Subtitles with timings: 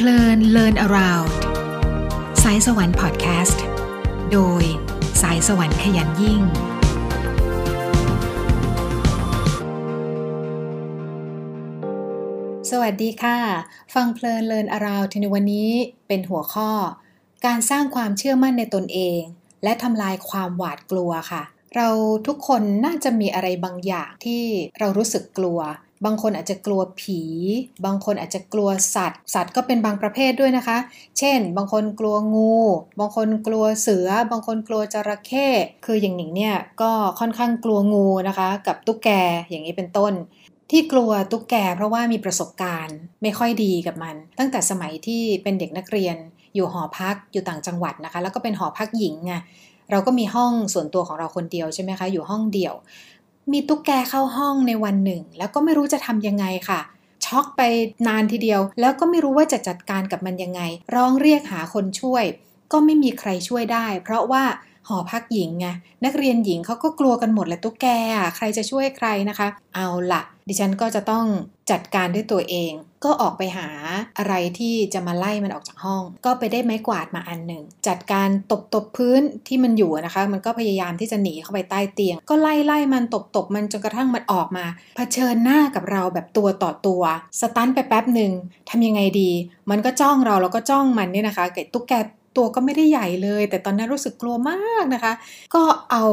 [0.00, 1.30] เพลิน Learn Around
[2.42, 3.62] สายสวรรค์พอดแคสต์
[4.32, 4.62] โดย
[5.22, 6.40] สายสวรรค์ขยันยิ่ง
[12.70, 13.38] สวัสดีค่ะ
[13.94, 15.70] ฟังเพลิน Learn Around ในวันนี้
[16.08, 16.70] เป็นหัวข้อ
[17.46, 19.20] การสร้างความเชื่อมั่นในตนเอง
[19.64, 21.42] และทำลายความหวาดกลัวค่ะ
[21.76, 21.88] เรา
[22.26, 24.42] ทุกคนน่าจะมีอะไรบางอย่างที่
[24.78, 25.60] เรารู้สึกกลัว
[26.06, 27.20] บางคนอาจจะกลัวผี
[27.86, 30.78] บางคนอาจจะกลัวสัตว์ สัตว์ก็เป็นบางประเภทด้วยนะคะ
[31.18, 32.54] เช่น บางคนกลัวงู
[33.00, 35.48] บางคนกลัวเสือ บางคนกลัวจระเข้
[35.84, 39.10] คืออย่างหนิงเนี่ยก็ค่อนข้างกลัวงูนะคะ กับตุ๊กแก
[39.48, 40.12] อย่างนี้เป็นต้น
[40.70, 46.16] ที่กลัวตุ๊กแกเพราะว่ามีประสบการณ์ไม่ค่อยดีกับมัน ตั้งแต่สมัยที่เป็นเด็กนักเรียน
[46.54, 49.34] อยู่หอพักอยู่ต่างจังหวัดนะคะ แล้วก็เป็นหอพักหญิงไง
[49.90, 52.74] เราก็มีห้องส่วนตัวของเราคนเดียวใช่ไหมคะ อยู่ห้องเดี่ยว
[53.52, 56.80] มีตุ๊กแกเข้าห้องในวันหนึ่ง แล้วก็ไม่รู้จะทำยังไงค่ะ
[57.26, 57.62] ช็อกไป
[58.06, 60.60] นานทีเดียว แล้วก็ไม่รู้ว่าจะจัดการกับมันยังไง
[60.94, 62.24] ร้องเรียกหาคนช่วย
[62.72, 64.44] ก็ไม่มีใครช่วยได้ เพราะว่า
[64.88, 65.66] หอพักหญิงไง
[66.04, 71.26] นักเรียนหญิงเขาก็กลัวกันหมดแหละตุ๊กแกอะใครจะช่วยใครนะคะ เอาละดิฉันก็จะต้อง
[71.70, 72.72] จัดการด้วยตัวเอง
[73.04, 73.68] ก็ออกไปหา
[74.18, 84.64] อะไรที่จะมาไล่มันออกจากห้อง ก็ไปได้ไม้กวาดมาอันหนึ่งจัดการตบตบพื้นที่มันอยู่นะคะ มันก็พยายามที่จะหนีเข้าไปใต้เตียง ก็ไล่ไล่มันตบตบมันจนกระทั่งมันออกมา
[84.96, 87.02] เผชิญหน้ากับเราแบบตัวต่อตัว
[87.40, 88.32] สตันไปแป๊บหนึ่ง
[88.70, 89.30] ทำยังไงดี
[89.70, 91.92] มันก็จ้องเราแล้วก็จ้องมันเนี่ยนะคะไก่ตุ๊กแก
[92.36, 95.12] ตัวก็ไม่ได้ใหญ่เลย แต่ตอนนั้นรู้สึกกลัวมากนะคะ
[95.54, 96.04] ก็เอา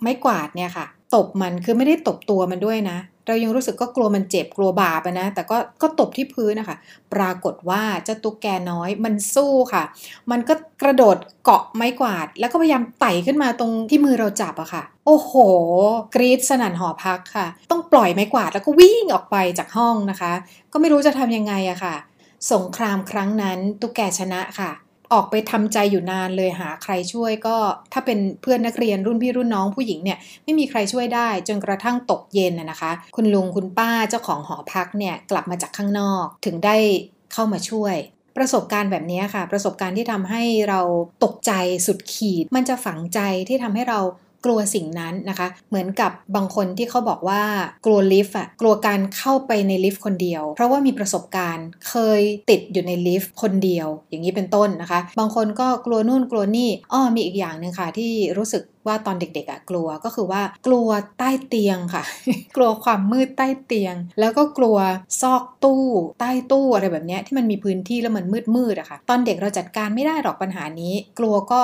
[0.00, 6.76] ไม้กวาดเนี่ยค่ะตบมันคือไม่ได้ตบตัวมันด้วยนะ เรายังรู้สึกก็กลัวมันเจ็บกลัวบาปนะ แต่ก็ก็ตบที่พื้นนะคะ
[7.14, 9.84] ปรากฏว่าเจ้าตุ๊กแกน้อยมันสู้ค่ะ
[10.30, 15.32] มันก็กระโดดเกาะไม้กวาด แล้วก็พยายามไต่ขึ้นมาตรงที่มือเราจับอะค่ะ โอ้โห
[16.14, 20.32] กรีดสนั่นหอพักค่ะ ต้องปล่อยไม้กวาดแล้วก็วิ่งออกไปจากห้องนะคะ
[20.72, 21.94] ก็ไม่รู้จะทำยังไงอะค่ะ
[22.52, 24.70] สงครามครั้งนั้นตุ๊กแกชนะค่ะ
[25.12, 27.56] ออกไปทำใจอยู่นานเลยหาใครช่วยก็
[27.92, 36.76] ถ้าเป็นเพื่อนนักเรียนรุ่นพี่รุ่นน้องผู้หญิงเนี่ยไม่มีใครช่วยได้จนกระทั่งตกเย็นนะคะ คุณลุงคุณป้าเจ้าของหอพักเนี่ยกลับมาจากข้างนอกถึงได้
[37.32, 37.96] เข้ามาช่วย
[38.36, 40.80] ประสบการณ์แบบนี้ค่ะ ประสบการณ์ที่ทำให้เรา
[41.24, 41.52] ตกใจ
[41.86, 44.00] สุดขีด มันจะฝังใจที่ทำให้เรา
[44.44, 47.42] กลัวสิ่งนั้นนะคะ เหมือนกับบางคนที่เขาบอกว่า
[47.86, 52.20] กลัวลิฟต์อะกลัวการเข้าไปในลิฟต์คนเดียว เพราะว่ามีประสบการณ์เคย
[52.50, 62.04] ติดอยู่ในลิฟต์คนเดียว อย่างนี้เป็นต้นนะคะ บางคนก็กลัวนู่นกลัวนี่อ้อมีอีกอย่างหนึ่งค่ะที่รู้สึกว่าตอนเด็กๆอะกลัวก็คือว่ากลัวใต้เตียงค่ะ
[62.56, 64.76] กลัวความมืดใต้เตียง แล้วก็กลัว
[65.20, 65.86] ซอกตู้
[66.20, 68.24] ใต้ตู้อะไรแบบนี้ที่มันมีพื้นที่แล้วมัน
[68.56, 71.60] มืดๆอะค่ะ ตอนเด็กเราจัดการไม่ได้หรอกปัญหานี้ กลัวก็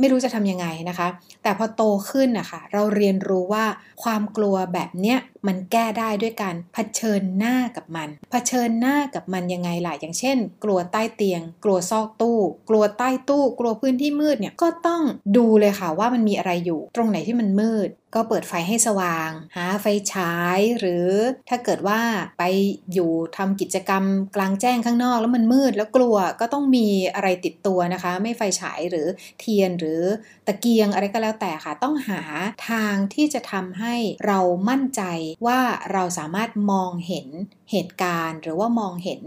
[0.00, 1.08] ไม่รู้จะทำยังไงนะคะ
[1.42, 3.64] แต่พอโตขึ้นนะคะเราเรียนรู้ว่า
[4.02, 12.38] ความกลัวแบบเนี้ย มันแก้ได้ด้วยการเผชิญหน้ากับมัน เผชิญหน้ากับมันยังไงล่ะอย่างเช่น กลัวใต้เตียง กลัวซอกตู้
[12.68, 15.02] กลัวใต้ตู้ กลัวพื้นที่มืดเนี่ยก็ต้อง
[15.36, 21.08] ดูเลยค่ะว่ามันมีอะไรอยู่ ตรงไหนที่มันมืดก็เปิดไฟให้สว่าง หาไฟฉาย หรือ
[21.48, 22.00] ถ้าเกิดว่า
[22.38, 22.44] ไป
[22.92, 24.04] อยู่ทำกิจกรรม
[24.36, 29.06] กลางแจ้งข้างนอกแล้วมันมืดแล้วกลัวก็ต้องมีอะไรติดตัวนะคะ ไม่ไฟฉายหรือ
[29.40, 30.00] เทียนหรือ
[30.46, 32.20] ตะเกียงอะไรก็แล้วแต่ค่ะ ต้องหา
[32.68, 33.94] ทางที่จะทำให้
[34.26, 35.02] เรามั่นใจ
[35.46, 35.58] ว่า
[35.92, 37.26] เราสามารถมองเห็น
[37.70, 39.22] เหตุการณ์ หรือว่ามองเห็น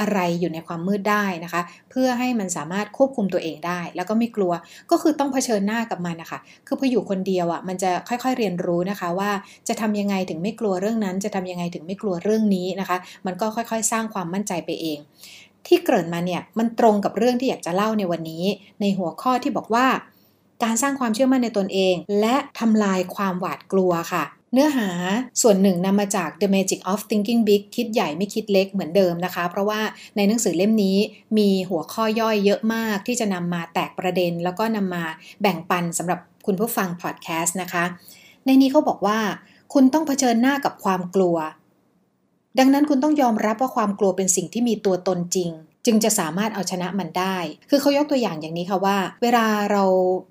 [0.00, 4.52] อะไรอยู่ในความมืดได้นะคะ เพื่อให้มันสามารถควบคุมตัวเองได้ แล้วก็ไม่กลัว
[4.90, 9.30] ก็คือต้องเผชิญหน้ากับมันนะคะ คือพออยู่คนเดียวอะ่ะมันจะค่อยๆเรียนรู้นะคะ ว่า
[9.68, 12.96] จะทำยังไงถึงไม่กลัวเรื่องนั้น จะทำยังไงถึงไม่กลัวเรื่องนี้นะคะ
[13.26, 14.98] มันก็ค่อยๆ สร้างความมั่นใจไปเอง
[15.66, 18.44] ที่เกริ่นมาเนี่ยมันตรงกับเรื่องที่อยากจะเล่าในวันนี้
[18.80, 19.86] ในหัวข้อที่บอกว่า
[20.64, 24.88] การสร้างความเชื่อมั่นในตนเอง และทำลายความหวาดกลัวค่ะ เนื้อหา
[25.42, 29.80] ส่วนหนึ่งนำมาจาก The Magic of Thinking Big คิดใหญ่ไม่คิดเล็กเหมือนเดิมนะคะ เพราะว่า
[30.16, 30.96] ในหนังสือเล่มนี้
[31.38, 35.04] มีหัวข้อย่อยเยอะมากที่จะนำมาแตกประเด็น แล้วก็นำมา
[35.42, 37.84] แบ่งปันสำหรับคุณผู้ฟังพอดแคสต์นะคะ
[38.46, 39.18] ในนี้เขาบอกว่า
[39.74, 41.36] คุณต้องเผชิญหน้ากับความกลัว
[42.58, 45.50] ดังนั้นคุณต้องยอมรับว่าความกลัวเป็นสิ่งที่มีตัวตนจริง
[45.86, 47.36] จึงจะสามารถเอาชนะมันได้
[47.70, 49.84] คือเขายกตัวอย่างอย่างนี้ค่ะว่า เวลาเรา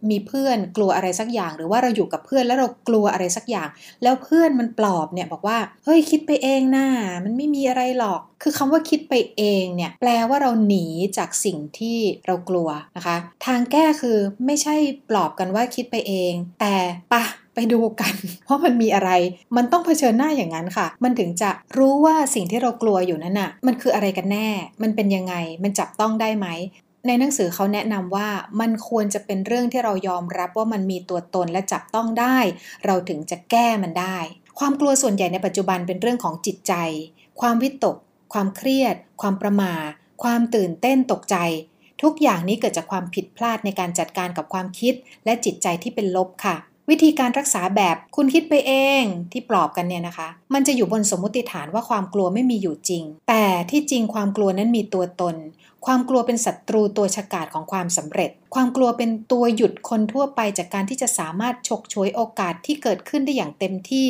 [0.09, 3.69] มีเพื่อนกลัวอะไรสักอย่าง หรือว่าเราอยู่กับเพื่อนแล้วเรากลัวอะไรสักอย่าง
[4.03, 6.87] แล้วเพื่อนมันปลอบเนี่ยบอกว่า เฮ้ยคิดไปเองนะ่า
[7.23, 10.85] มันไม่มีอะไรหรอก คือคำว่าคิดไปเองเนี่ยแปลว่าเราหนี
[11.17, 14.75] จากสิ่งที่เรากลัวนะคะ ทางแก้คือไม่ใช่
[15.09, 16.75] ปลอบกันว่าคิดไปเอง แต่
[17.13, 17.23] ปะ
[17.59, 18.15] ไปดูกัน
[18.45, 19.11] เพราะมันมีอะไร
[19.57, 24.49] มันต้องเผชิญหน้าอย่างนั้นค่ะ มันถึงจะรู้ว่าสิ่งที่เรากลัวอยู่นั้นน่ะ มันคืออะไรกันแน่
[24.81, 26.47] มันเป็นยังไง มันจับต้องได้ไหม
[27.07, 28.29] ในหนังสือเขาแนะนำว่า
[28.59, 32.37] มันควรจะเป็นเรื่องที่เรายอมรับว่ามันมีตัวตนและจับต้องได้
[32.85, 34.17] เราถึงจะแก้มันได้
[34.59, 36.73] ความกลัวส่วนใหญ่ในปัจจุบันเป็นเรื่องของจิตใจ
[37.41, 37.97] ความวิตก
[38.33, 39.73] ความเครียด ความประมา
[40.23, 41.37] ความตื่นเต้นตกใจ
[42.01, 44.93] ทุกอย่างนี้เกิดจากความผิดพลาดในการจัดการกับความคิด
[45.25, 46.55] และจิตใจที่เป็นลบค่ะ
[46.89, 55.35] วิธีการรักษาแบบคุณคิดไปเองที่ปลอบกันเนี่ยนะคะ มันจะอยู่บนสมมติฐานว่าความกลัวไม่มีอยู่จริง แต่ที่จริงความกลัวนั้นมีตัวตน
[55.85, 64.09] ความกลัวเป็นศัตรูตัวฉกาจของความสำเร็จ ความกลัวเป็นตัวหยุดคนทั่วไปจากการที่จะสามารถฉกฉวยโอกาสที่เกิดขึ้นได้อย่างเต็มที่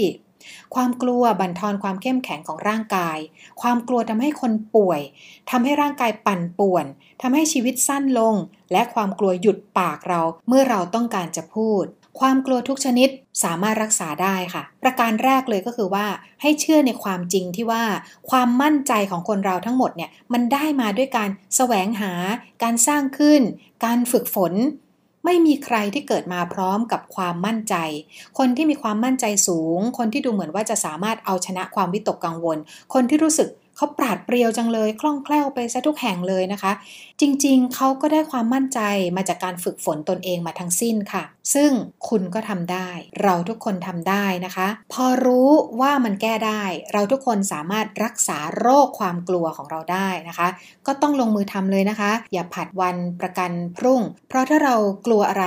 [0.75, 3.17] ความกลัวบั่นทอนความเข้มแข็งของร่างกาย
[3.61, 5.01] ความกลัวทำให้คนป่วย
[5.49, 6.85] ทำให้ร่างกายปั่นป่วน
[7.21, 8.35] ทำให้ชีวิตสั้นลง
[8.71, 11.85] และความกลัวหยุดปากเราเมื่อเราต้องการจะพูด
[12.19, 13.09] ความกลัวทุกชนิด
[13.43, 16.05] สามารถรักษาได้ค่ะ ประการแรกเลยก็คือว่า
[16.41, 17.83] ให้เชื่อในความจริงที่ว่า
[18.29, 22.11] ความมั่นใจของคนเราทั้งหมดเนี่ยมันได้มาด้วยการแสวงหา
[22.63, 23.41] การสร้างขึ้น
[23.85, 24.53] การฝึกฝน
[25.25, 27.75] ไม่มีใครที่เกิดมาพร้อมกับความมั่นใจ
[28.37, 32.57] คนที่มีความมั่นใจสูง คนที่ดูเหมือนว่าจะสามารถเอาชนะความวิตกกังวล
[32.93, 36.71] คนที่รู้สึกเขาปราดเปรียวจังเลยคล่องแคล่วไปซะทุกแห่งเลยนะคะ
[37.21, 38.79] จริงๆ เขาก็ได้ความมั่นใจ
[39.17, 41.23] มาจากการฝึกฝนตนเองมาทั้งสิ้นค่ะ
[41.53, 41.71] ซึ่ง
[42.09, 42.89] คุณก็ทำได้
[43.23, 45.49] เราทุกคนทำได้นะคะ พอรู้
[45.81, 46.63] ว่ามันแก้ได้
[46.93, 50.47] เราทุกคนสามารถรักษาโรคความกลัวของเราได้นะคะ
[50.87, 54.75] ก็ต้องลงมือทำเลยนะคะ อย่าผัดวันประกันพรุ่ง เพราะถ้าเรา
[55.05, 55.45] กลัวอะไร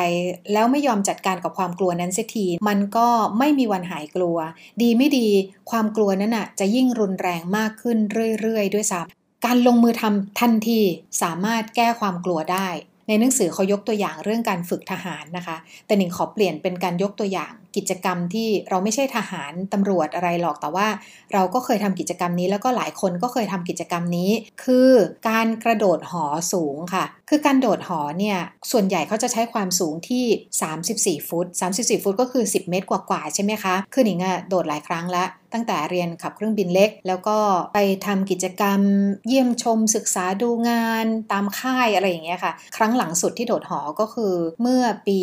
[0.53, 3.09] แล้วไม่ยอมจัดการกับความกลัวนั้นเสียทีมันก็
[3.39, 4.37] ไม่มีวันหายกลัว
[4.83, 5.29] ดีไม่ดี
[5.71, 7.99] ความกลัวนั้นน่ะจะยิ่งรุนแรงมากขึ้น
[8.41, 10.81] เรื่อยๆ ด้วยซ้ำการลงมือทำทันที
[11.23, 12.69] สามารถแก้ความกลัวได้
[13.09, 15.57] ในหนังสือเขายกตัวอย่างเรื่องการฝึกทหารนะคะ
[15.87, 20.89] แต่หนิงขอเปลี่ยนเป็นการยกตัวอย่าง กิจกรรมที่เราไม่ใช่ทหารตำรวจอะไรหรอกแต่ว่า
[21.33, 24.31] เราก็เคยทำกิจกรรมนี้แล้วก็หลายคนก็เคยทำกิจกรรมนี้
[24.65, 24.91] คือ
[25.29, 28.39] การกระโดดหอสูงค่ะ คือการโดดหอเนี่ย
[28.71, 31.47] ส่วนใหญ่เขาจะใช้ความสูงที่ 34 ฟุต
[31.77, 37.39] 34 ฟุตก็คือ 10 เมตรกว่าๆใช่ไหมคะคือหนิงอะโดดหลายครั้งแล้วตั้งแต่เรียนขับเครื่องบินเล็ก แล้วก็
[37.75, 38.81] ไปทำกิจกรรม
[39.29, 45.21] เยี่ยมชมศึกษาดูงานตามค่ายอะไรอย่างเงี้ยค่ะ ครั้งหลังสุดที่โดดหอก็คือเมื่อปี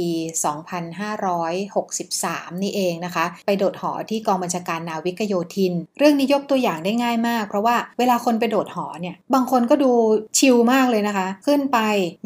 [0.79, 9.91] 2563นี่เองนะคะ ไปโดดหอที่กองบัญชาการนาวิกโยธิน เรื่องนี้ยกตัวอย่างได้ง่ายมาก เพราะว่าเวลาคนไปโดดหอเนี่ยบางคนก็ดู
[10.37, 11.79] ชิลมากเลยนะคะ ขึ้นไป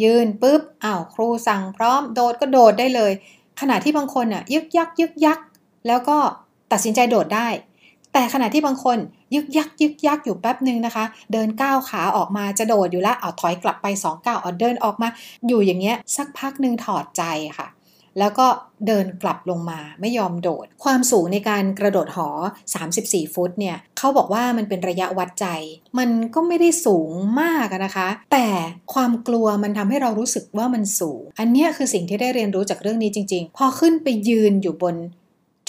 [0.03, 3.11] ยืนปุ๊บอ้าวครูสั่งพร้อมโดดก็โดดได้เลย
[3.61, 5.39] ขณะที่บางคนอะยึกยักยึกยัก
[5.87, 6.17] แล้วก็
[6.71, 7.47] ตัดสินใจโดดได้
[8.13, 8.97] แต่ขณะที่บางคน
[9.35, 15.07] ยึกยักยึกยักอยู่แป๊บหนึ่งนะคะ เดินก้าวขาออกมาจะโดดอยู่แล้วเอาถอยกลับไป2ก้าวเอาเดินออกมา
[15.47, 17.23] อยู่อย่างเงี้ยสักพักหนึ่งถอดใจ
[17.59, 17.67] ค่ะ
[18.19, 18.47] แล้วก็
[18.87, 22.29] เดินกลับลงมาไม่ยอมโดด ความสูงในการกระโดดหอ
[22.81, 25.47] 34 ฟุตเนี่ยเขาบอกว่ามันเป็นระยะวัดใจ
[25.99, 27.11] มันก็ไม่ได้สูง
[27.41, 28.47] มากนะคะ แต่
[28.93, 34.95] ความกลัวมันทำให้เรารู้สึกว่ามันสูง อันนี้คือสิ่งที่ได้เรียนรู้จากเรื่องนี้จริง ๆ พอขึ้นไปยืนอยู่บน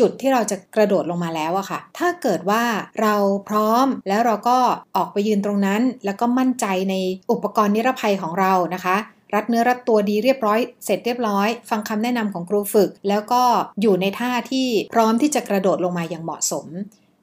[0.00, 2.62] จุดที่เราจะกระโดดลงมาแล้วอะค่ะ ถ้าเกิดว่า
[3.02, 3.14] เรา
[3.48, 4.58] พร้อมแล้วเราก็
[4.96, 6.94] ออกไปยืนตรงนั้น แล้วก็มั่นใจใน
[7.30, 8.96] อุปกรณ์นิรภัยของเรานะคะ
[9.34, 13.42] รัดเนื้อรัดตัวดีเรียบร้อย เสร็จเรียบร้อย ฟังคำแนะนำของครูฝึก แล้วก็
[13.82, 16.66] อยู่ในท่าที่พร้อมที่จะกระโดดลงมาอย่างเหมาะสม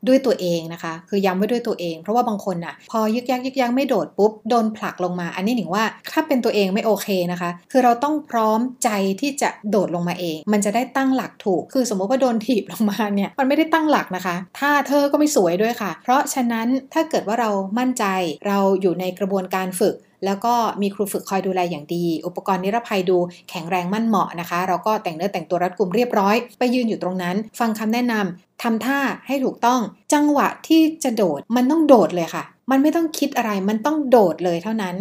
[0.07, 8.89] ด้วยตัวเองนะคะ คือย้ำไว้ด้วยตัวเอง เพราะว่าบางคนน่ะ พอยึกยักยึกยักไม่โดดปุ๊บ โดนผลักลงมา อันนี้หนิงว่าถ้าเป็นตัวเองไม่โอเคนะคะ คือเราต้องพร้อมใจ
[9.21, 17.49] ที่จะโดดลงมาเอง มันจะได้ตั้งหลักถูก คือสมมติว่าโดนถีบลงมาเนี่ย มันไม่ได้ตั้งหลักนะคะถ้าเธอก็ไม่สวยด้วยค่ะ เพราะฉะนั้นถ้าเกิดว่าเรา
[17.79, 18.05] มั่นใจ
[18.47, 23.17] เราอยู่ในกระบวนการฝึก แล้วก็มีครูฝึกคอยดูแลอย่างดี อุปกรณ์นิรภัยดู
[23.49, 29.81] แข็งแรงมั่นเหมาะนะคะ เราก็แต่งเนื้อแต่งตัวรัดกุมเรียบร้อย ไปยืนอยู่ตรงนั้น ฟังคำแนะนำทำท่าให้ถูกต้อง
[30.13, 34.95] จังหวะที่จะโดดมันต้องโดดเลยค่ะ มันไม่ต้องคิดอะไรมันต้องโดดเลยเท่านั้น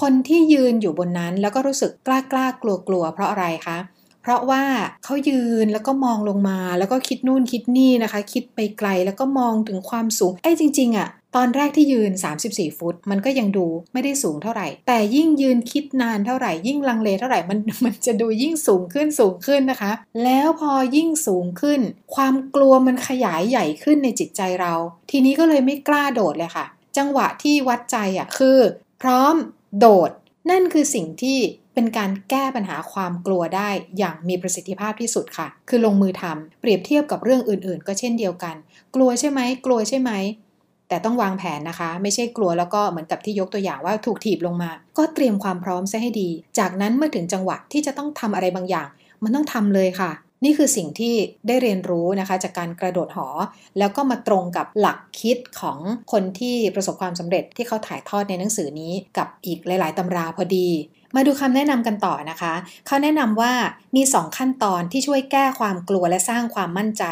[0.00, 3.78] คนที่ยืนอยู่บนนั้นแล้วก็รู้สึกกล้ากล้ากลัวกลัวเพราะอะไรคะ
[4.22, 4.62] เพราะว่า
[5.04, 12.12] เขายืนแล้วก็มองลงมา แล้วก็คิดนู่นคิดนี่นะคะ คิดไปไกลแล้วก็มองถึงความสูงไอ้จริงๆอะ่ะ ตอนแรกที่ยืน
[12.44, 19.92] 34 ฟุต มันก็ยังดูไม่ได้สูงเท่าไหร่ แต่ยิ่งยืนคิดนานเท่าไหร่ ยิ่งลังเลเท่าไหร่ มันมันจะดูยิ่งสูงขึ้นสูงขึ้นนะคะ
[20.24, 21.80] แล้วพอยิ่งสูงขึ้น
[22.14, 24.74] ความกลัวมันขยายใหญ่ขึ้นในจิตใจเรา
[25.10, 28.58] ทีนี้ก็เลยไม่กล้าโดดเลยค่ะ จังหวะที่วัดใจอะคือ
[29.02, 29.34] พร้อม
[29.78, 30.10] โดด
[30.50, 31.38] นั่นคือสิ่งที่
[31.74, 38.56] เป็นการแก้ปัญหาความกลัวได้อย่างมีประสิทธิภาพที่สุดค่ะ คือลงมือทำเปรียบเทียบกับเรื่องอื่น ๆ ก็เช่นเดียวกัน
[38.94, 40.10] กลัวใช่ไหม กลัวใช่ไหม
[40.90, 48.88] แต่ต้องวางแผนนะคะ ไม่ใช่กลัวแล้วก็เหมือนกับที่ยกตัวอย่างว่าถูกถีบลงมา ก็เตรียมความพร้อมซะให้ดี จากนั้นเมื่อถึงจังหวะที่จะต้องทำอะไรบางอย่าง
[49.22, 50.12] มันต้องทำเลยค่ะ
[50.44, 51.14] นี่คือสิ่งที่
[51.46, 53.28] ได้เรียนรู้นะคะ จากการกระโดดหอ
[53.78, 55.78] แล้วก็มาตรงกับหลักคิดของ
[56.12, 60.68] คนที่ประสบความสำเร็จที่เขาถ่ายทอดในหนังสือนี้กับอีกหลาย ๆตำราพอดี
[61.16, 62.54] มาดูคำแนะนำกันต่อนะคะ
[62.86, 63.52] เขาแนะนำว่า
[63.96, 67.04] มี 2 ขั้นตอนที่ช่วยแก้ความกลัวและสร้างความมั่นใจ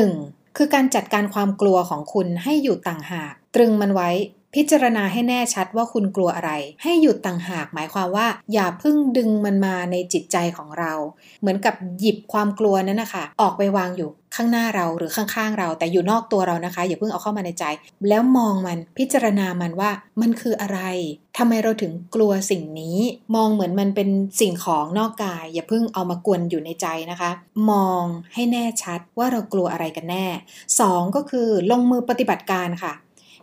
[0.00, 0.45] 1.
[0.56, 4.10] คือการจัดการความกลัวของคุณให้อยู่ต่างหาก ตรึงมันไว้
[4.56, 6.50] พิจารณาให้แน่ชัดว่าคุณกลัวอะไร
[6.82, 10.92] ให้หยุดต่างหากหมายความว่า อย่าเพิ่งดึงมันมาในจิตใจของเรา
[11.40, 17.64] เหมือนกับหยิบความกลัวนั้นนะคะออกไปวางอยู่ข้างหน้าเราหรือข้างๆเรา แต่อยู่นอกตัวเรานะคะ อย่าเพิ่งเอาเข้ามาในใจ
[18.08, 20.80] แล้วมองมันพิจารณามันว่ามันคืออะไร
[21.38, 22.98] ทำไมเราถึงกลัวสิ่งนี้
[23.36, 24.08] มองเหมือนมันเป็น
[24.40, 27.30] สิ่งของนอกกาย อย่าเพิ่งเอามากวนอยู่ในใจนะคะ
[27.70, 30.26] มองให้แน่ชัดว่าเรากลัวอะไรกันแน่
[30.70, 32.94] 2 ก็คือลงมือปฏิบัติการค่ะ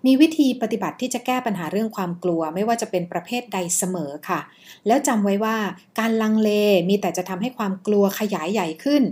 [0.06, 4.40] มีวิธีปฏิบัติที่จะแก้ปัญหาเรื่องความกลัว ไม่ว่าจะเป็นประเภทใดเสมอค่ะ
[4.88, 5.58] แล้วจำไว้ว่า
[6.00, 6.50] การลังเล
[6.90, 9.04] มีแต่จะทำให้ความกลัวขยายใหญ่ขึ้น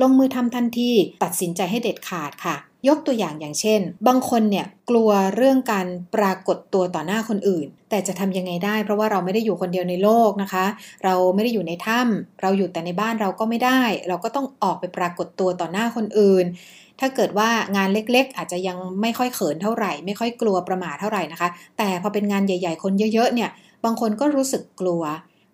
[0.00, 0.90] ลงมือทำทันที
[1.22, 2.56] ตัดสินใจให้เด็ดขาดค่ะ
[2.88, 10.64] ยกตัวอย่างอย่างเช่น บางคนเนี่ยกลัวเรื่องการปรากฏตัวต่อหน้าคนอื่น แต่จะทำยังไงได้ เพราะว่าเราไม่ได้อยู่คนเดียวในโลกนะคะ
[11.04, 16.44] เราไม่ได้อยู่ในถ้ำเราอยู่แต่ในบ้านเราก็ไม่ได้ เราก็ต้องออกไปปรากฏตัวต่อหน้าคนอื่น
[17.00, 23.50] ถ้าเกิดว่างานเล็กๆ อาจจะยังไม่ค่อยเขินเท่าไหร่ ไม่ค่อยกลัวประมาทเท่าไหร่นะคะ แต่พอเป็นงานใหญ่ ๆ คนเยอะๆเนี่ย
[23.84, 25.02] บางคนก็รู้สึกกลัว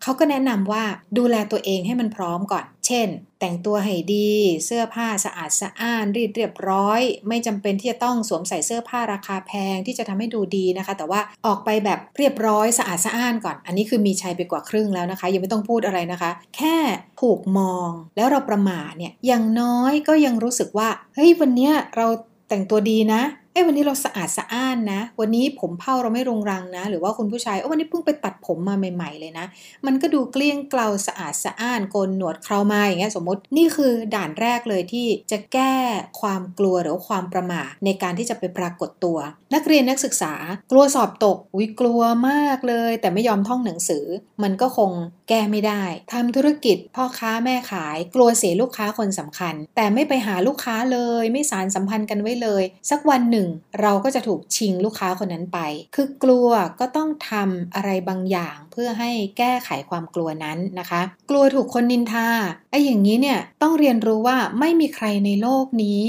[0.05, 0.85] เขาก็แนะนำว่า
[1.19, 3.09] ดูแลตัวเองให้มันพร้อมก่อน เช่น
[3.41, 4.33] แต่งตัวให้ดี
[4.65, 16.77] เสื้อผ้าสะอาดสะอ้านรีดเรียบร้อย ไม่จำเป็นที่จะต้องสวมใส่เสื้อผ้าราคาแพงที่จะทำให้ดูดีนะคะ แต่ว่าออกไปแบบเรียบร้อยสะอาดสะอ้านก่อน อันนี้คือมีชัยไปกว่าครึ่งแล้วนะคะ ยังไม่ต้องพูดอะไรนะคะ แค่
[17.23, 22.07] ถูกมองแล้วเราประมาทเนี่ยอย่างน้อยก็ยังรู้สึกว่าเฮ้ยวันนี้เรา
[22.49, 23.23] แต่งตัวดีนะ
[23.55, 29.47] เอ้วันนี้เราสะอาดสะอ้านนะ วันนี้ผมเผ้าเราไม่รุงรังนะ หรือว่าคุณผู้ชายเอ้วันนี้เพิ่งไปตัดผมมาใหม่ ๆ เลยนะ
[29.87, 35.75] มันก็ดูเกลี้ยงเกลาสะอาดสะอ้านโกนหนวดเครามาอย่างเงี้ยสมมตินี่คือด่านแรกเลยที่จะแก้
[36.21, 39.19] ความกลัวหรือความประมาทในการที่จะไปปรากฏตัว
[39.55, 40.35] นักเรียนนักศึกษา
[40.71, 44.05] กลัวสอบตกอุ้ยกลัวมากเลย แต่ไม่ยอมท่องหนังสือ
[44.43, 44.91] มันก็คง
[45.29, 53.49] แก้ไม่ได้ทำธุรกิจพ่อค้าแม่ขาย กลัวเสียลูกค้าคนสำคัญ แต่ไม่ไปหาลูกค้าเลย ไม่สารสัมพันธ์กันไว้เลย สักวันหนึ่ง
[53.81, 55.59] เราก็จะถูกชิงลูกค้าคนนั้นไป
[55.95, 56.49] คือกลัว
[56.81, 62.29] ก็ต้องทำอะไรบางอย่างเพื่อให้แก้ไขความกลัวนั้นนะคะ กลัวถูกคนนินทา
[62.71, 66.03] ไอ้อย่างนี้เนี่ยต้องเรียนรู้ว่าไม่มีใครในโลกนี้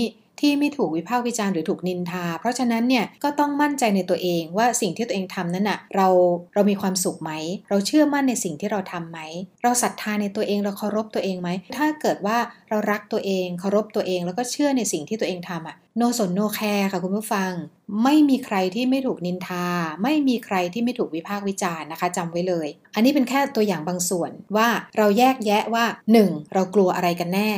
[0.46, 6.08] ที่ไม่ถูกวิพากษ์วิจารณ์หรือถูกนินทา เพราะฉะนั้นเนี่ยก็ต้องมั่นใจในตัวเองว่าสิ่งที่ตัวเองทำนั้นอะเรา
[6.54, 7.32] เรามีความสุขไหม
[7.70, 9.20] เราเชื่อมั่นในสิ่งที่เราทำไหม
[9.64, 12.38] เราศรัทธาในตัวเองเราเคารพตัวเองไหม ถ้าเกิดว่า
[12.70, 17.52] เรารักตัวเองเคารพตัวเองแล้วก็เชื่อในสิ่งที่ตัวเองทำอะ โนสนโนแคร์ค่ะคุณผู้ฟัง
[18.04, 19.66] ไม่มีใครที่ไม่ถูกนินทา
[20.04, 25.86] ไม่มีใครที่ไม่ถูกวิพากษ์วิจารณ์นะคะจำไว้เลย อันนี้เป็นแค่ตัวอย่างบางส่วนว่าเราแยกแยะว่า
[26.20, 26.54] 1.
[26.54, 27.52] เรากลัวอะไรกันแน่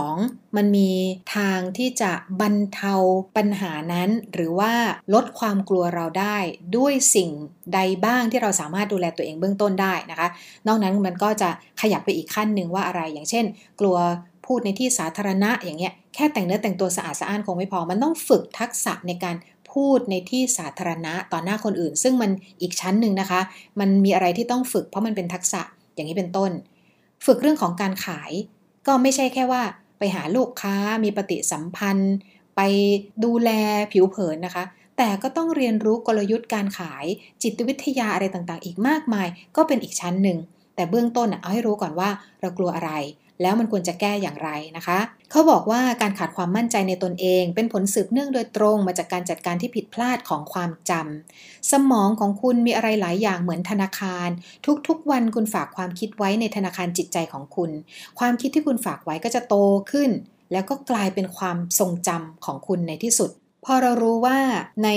[0.00, 0.56] 2.
[0.56, 0.90] มันมี
[1.36, 2.94] ทางที่จะบรรเทา
[3.36, 4.72] ปัญหานั้น หรือว่า
[5.14, 6.36] ลดความกลัวเราได้
[6.76, 7.30] ด้วยสิ่ง
[7.74, 10.28] ใดบ้างที่เราสามารถดูแลตัวเองเบื้องต้นได้นะคะ
[10.66, 13.44] นอกนั้นมันก็จะขยับไปอีกขั้นหนึ่งว่าอะไรอย่างเช่น
[13.80, 13.98] กลัว
[14.46, 19.36] พูดในที่สาธารณะอย่างเงี้ย ค่แต่งเนื้อแต่งตัวสะอาดสะอ้านคงไม่พอ มันต้องฝึกทักษะในการ
[19.72, 22.30] พูดในที่สาธารณะต่อหน้าคนอื่น ซึ่งมัน
[22.62, 23.40] อีกชั้นหนึ่งนะคะ
[23.80, 25.60] มันมีอะไรที่ต้องฝึกเพราะมันเป็นทักษะ
[25.94, 26.50] อย่างนี้เป็นต้น
[27.26, 28.30] ฝึกเรื่องของการขาย
[28.86, 29.62] ก็ไม่ใช่แค่ว่า
[29.98, 32.14] ไปหาลูกค้ามีปฏิสัมพันธ์
[32.56, 32.60] ไป
[33.24, 33.50] ดูแล
[33.92, 34.64] ผิวเผินนะคะ
[34.96, 37.04] แต่ก็ต้องเรียนรู้กลยุทธ์การขาย
[37.42, 40.38] จิตวิทยาอะไรต่างๆ อีกมากมาย ก็เป็นอีกชั้นหนึ่ง
[40.74, 42.08] แต่เบื้องต้นเอาให้รู้ก่อนว่า
[42.40, 42.90] เรากลัวอะไร
[43.42, 44.98] แล้วมันควรจะแก้อย่างไรนะคะ
[45.30, 54.28] เขาบอกว่าการขาดความมั่นใจในตนเอง เป็นผลสืบเนื่องโดยตรงมาจากการจัดการที่ผิดพลาดของความจำสมองของคุณมีอะไรหลายอย่างเหมือนธนาคาร
[54.88, 57.70] ทุกๆ วันคุณฝากความคิดไว้ในธนาคารจิตใจของคุณ
[58.18, 59.54] ความคิดที่คุณฝากไว้ก็จะโต
[59.92, 60.10] ขึ้น
[60.52, 63.30] แล้วก็กลายเป็นความทรงจำของคุณในที่สุด
[63.64, 64.38] พอเรารู้ว่า
[64.84, 64.90] ใน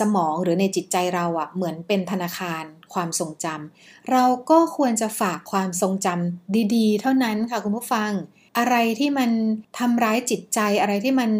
[0.00, 8.12] สมองหรือในจิตใจเราอะ่ะเหมือนเป็นธนาคาร ความทรงจำเราก็ควรจะฝากความทรงจำดีๆ เท่านั้นค่ะคุณผู้ฟัง
[8.58, 9.30] อะไรที่มัน
[9.78, 11.30] ทำร้ายจิตใจอะไรที่มัน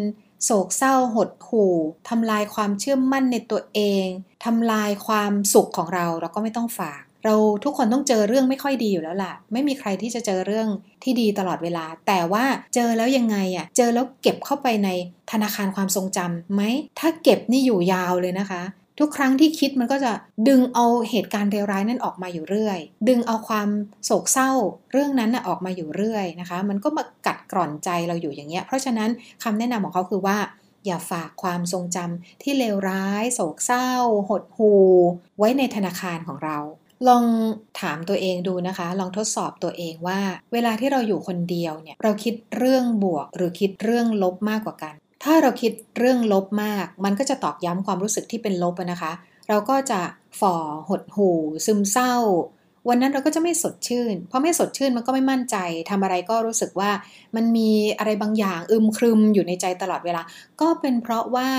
[0.43, 1.73] โศกเศร้าหดหู่
[2.09, 4.05] ทำลายความเชื่อมั่นในตัวเอง
[4.45, 10.67] ทำลายความสุขของเราเราก็ไม่ต้องฝาก เราทุกคนต้องเจอเรื่องไม่ค่อยดีอยู่แล้วล่ะ ไม่มีใครที่จะเจอเรื่อง
[11.03, 12.45] ที่ดีตลอดเวลา แต่ว่า
[12.75, 14.89] เจอแล้วยังไงอะ่ะเจอแล้วเก็บเข้าไปใน
[15.31, 16.61] ธนาคารความทรงจำไหม
[16.99, 18.61] ถ้าเก็บนี่อยู่ยาวเลยนะคะ
[18.99, 20.11] ทุกครั้งที่คิดมันก็จะ
[20.47, 23.69] ดึงเอาเหตุการณ์เลวร้ายนั้นออกมาอยู่เรื่อย ดึงเอาความ
[24.05, 24.51] โศกเศร้า
[24.91, 29.09] เรื่องนั้นออกมาอยู่เรื่อยนะคะ มันก็มากัดกร่อนใจเราอยู่อย่างเงี้ย เพราะฉะนั้น
[29.43, 30.37] คำแนะนำของเขาคือว่า
[30.85, 33.89] อย่าฝากความทรงจำที่เลวร้าย โศกเศร้า
[34.29, 34.85] หดหู่
[35.37, 36.57] ไว้ในธนาคารของเรา
[37.07, 37.25] ลอง
[37.81, 40.19] ถามตัวเองดูนะคะ ลองทดสอบตัวเองว่า
[40.53, 44.93] เวลาที่เราอยู่คนเดียวเนี่ยเราคิดเรื่องบวกหรือคิดเรื่องลบมากกว่ากัน
[45.23, 49.11] ถ้าเราคิดเรื่องลบมาก มันก็จะตอกย้ำความรู้สึกที่เป็นลบนะคะ
[49.49, 50.01] เราก็จะ
[50.39, 50.55] ฝ่อ
[50.89, 52.15] หดหู่ ซึมเศร้า
[52.89, 55.57] วันนั้นเราก็จะไม่สดชื่น เพราะไม่สดชื่นมันก็ไม่มั่นใจ
[55.89, 56.91] ทำอะไรก็รู้สึกว่า
[57.35, 60.21] มันมีอะไรบางอย่างอึมครึมอยู่ในใจตลอดเวลา
[60.61, 61.49] ก็เป็นเพราะว่า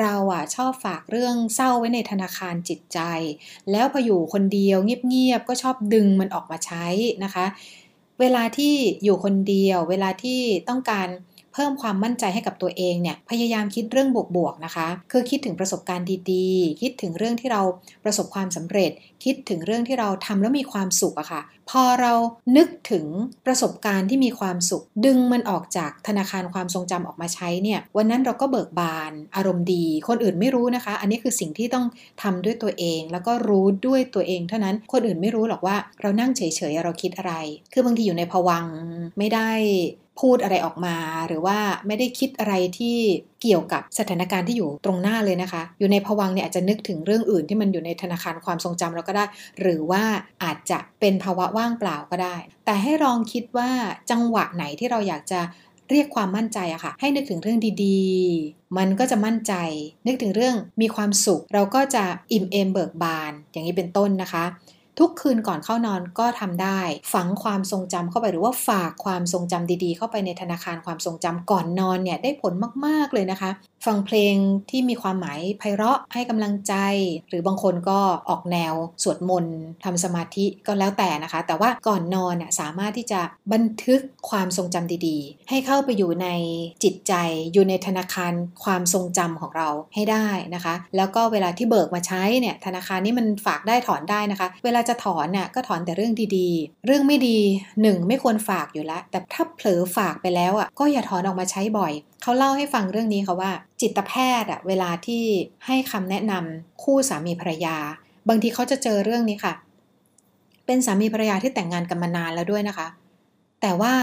[0.00, 2.98] เราอะชอบฝากเรื่องเศร้าไว้ในธนาคารจิตใจ
[3.70, 6.86] แล้วพออยู่คนเดียวเงียบๆก็ชอบดึงมันออกมาใช้
[7.24, 7.44] นะคะ
[8.20, 8.74] เวลาที่
[9.04, 11.08] อยู่คนเดียว เวลาที่ต้องการ
[11.54, 17.62] เพิ่มความมั่นใจให้กับตัวเองเนี่ยพยายามคิดเรื่องบวกๆนะคะ คือคิดถึงประสบการณ์ดีๆ คิดถึงเรื่องที่เรา
[18.04, 18.90] ประสบความสำเร็จ
[19.24, 22.12] คิดถึงเรื่องที่เราทำแล้วมีความสุขอะคะ่ะ พอเรา
[22.56, 23.06] นึกถึง
[23.46, 31.86] ประสบการณ์ที่มีความสุข ดึงมันออกจากธนาคารความทรงจำออกมาใช้เนี่ยวันนั้นเราก็เบิกบานอารมณ์ดี คนอื่นไม่รู้นะคะ อันนี้คือสิ่งที่ต้อง
[32.22, 37.34] ทำด้วยตัวเอง แล้วก็รู้ด้วยตัวเอง เท่านั้นคนอื่นไม่รู้หรอกว่าเรานั่งเฉยๆเราคิดอะไร
[37.72, 38.66] คือบางทีอยู่ในภวัง
[39.18, 39.50] ไม่ได้
[40.20, 42.96] พูดอะไรออกมา หรือว่าไม่ได้คิดอะไรที่
[43.42, 49.24] เกี่ยวกับสถานการณ์ที่อยู่ตรงหน้าเลยนะคะ อยู่ในภวังเนี่ยอาจจะนึกถึงเรื่องอื่นที่มันอยู่ในธนาคารความทรงจำเราก็ได้
[49.60, 50.02] หรือว่า
[50.42, 53.70] อาจจะเป็นภาวะว่างเปล่าก็ได้ แต่ให้ลองคิดว่า
[54.10, 55.40] จังหวะไหนที่เราอยากจะ
[55.90, 59.54] เรียกความมั่นใจอะค่ะ ให้นึกถึงเรื่องดีๆ มันก็จะมั่นใจ
[60.06, 64.44] นึกถึงเรื่องมีความสุข เราก็จะอิ่มเอมเบิกบาน อย่างนี้เป็นต้นนะคะ
[64.98, 66.80] ทุกคืนก่อนเข้านอนก็ทำได้
[67.12, 72.52] ฝังความทรงจำเข้าไปหรือว่าฝากความทรงจำดีๆ เข้าไปในธนาคารความทรงจำก่อนนอนเนี่ยได้ผล
[72.86, 73.50] มากๆเลยนะคะ
[73.86, 74.34] ฟังเพลง
[74.70, 76.74] ที่มีความหมายไพเราะให้กำลังใจ
[77.28, 77.98] หรือบางคนก็
[78.28, 83.20] ออกแนวสวดมนต์ทำสมาธิก็แล้วแต่นะคะ แต่ว่าก่อนนอนสามารถที่จะ
[83.52, 86.28] บันทึกความทรงจำดีๆ ให้เข้าไปอยู่ใน
[86.84, 87.14] จิตใจ
[87.52, 88.32] อยู่ในธนาคาร
[88.64, 97.38] ความทรงจำของเราให้ได้นะคะ แล้วก็เวลาที่เบิกมาใช้เนี่ยธนาคารนี้มันฝากได้ถอนได้นะคะ เวลาจะถอนน่ะก็ถอนแต่เรื่องดีๆ เรื่องไม่ดี
[97.82, 101.92] หนึ่งไม่ควรฝากอยู่แล้วแต่ถ้าเผลอฝากไปแล้วอะก็อย่าถอนออกมาใช้บ่อย
[102.22, 104.12] เขาเล่าให้ฟังเรื่องนี้ค่ะว่า จิตแพ
[104.42, 105.24] ทย์อะเวลาที่
[105.66, 107.76] ให้คำแนะนำคู่สามีภรรยา
[108.28, 109.54] บางทีเขาจะเจอเรื่องนี้ค่ะ
[110.66, 112.88] เป็นสามีภรรยาที่แต่งงานกันมานานแล้วด้วยนะคะ
[113.60, 113.94] แต่ว่า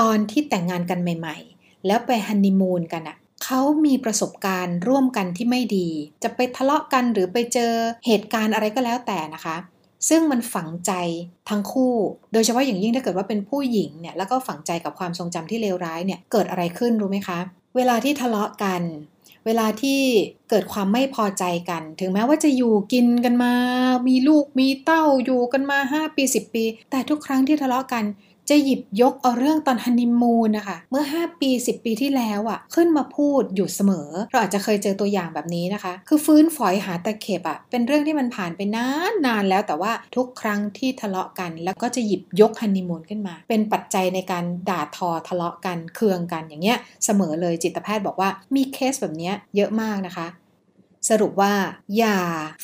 [0.00, 5.88] ตอนที่แต่งงานกันใหม่ ๆ แล้วไปฮันนีมูนกันอะเขามีประสบการณ์ร่วมกันที่ไม่ดี
[6.22, 7.72] จะไปทะเลาะกันหรือไปเจอ
[8.06, 9.56] เหตุการณ์อะไรก็แล้วแต่นะคะ
[10.08, 10.92] ซึ่งมันฝังใจ
[11.50, 11.94] ทั้งคู่
[12.32, 17.38] โดยเฉพาะอย่างยิ่งถ้าเกิดว่าเป็นผู้หญิงเนี่ยแล้วก็ฝังใจกับความทรงจำที่เลวร้ายเนี่ยเกิดอะไรขึ้นรู้ไหมคะ
[17.76, 18.82] เวลาที่ทะเลาะกัน
[19.46, 20.00] เวลาที่
[20.50, 23.52] เกิดความไม่พอใจกัน ถึงแม้ว่าจะอยู่กินกันมา
[24.08, 28.04] มีลูกมีเต้าอยู่กันมา 5 ปี 10 ปี แต่ทุกครั้งที่ทะเลาะกัน
[28.50, 50.26] จะหยิบยกเอาเรื่องตอนฮันนีมูนนะคะเมื่อ 5 ปี 10 ปีที่แล้วอะ่ะขึ้นมาพูดอยู่เสมอ เราอาจจะเคยเจอตัวอย่างแบบนี้นะคะ คือฟื้นฝอยหาตะเข็บอะ่ะเป็นเรื่องที่มันผ่านไปนานนานแล้วแต่ว่าทุกครั้งที่ทะเลาะกัน แล้วก็จะหยิบยกฮันนีมูนขึ้นมา เป็นปัจจัยในการด่าทอทะเลาะกันเคืองกันอย่างเงี้ยเสมอเลยจิตแพทย์บอกว่ามีเคสแบบนี้เยอะมากนะคะ
[51.08, 51.54] สรุปว่า
[51.98, 52.20] อย่า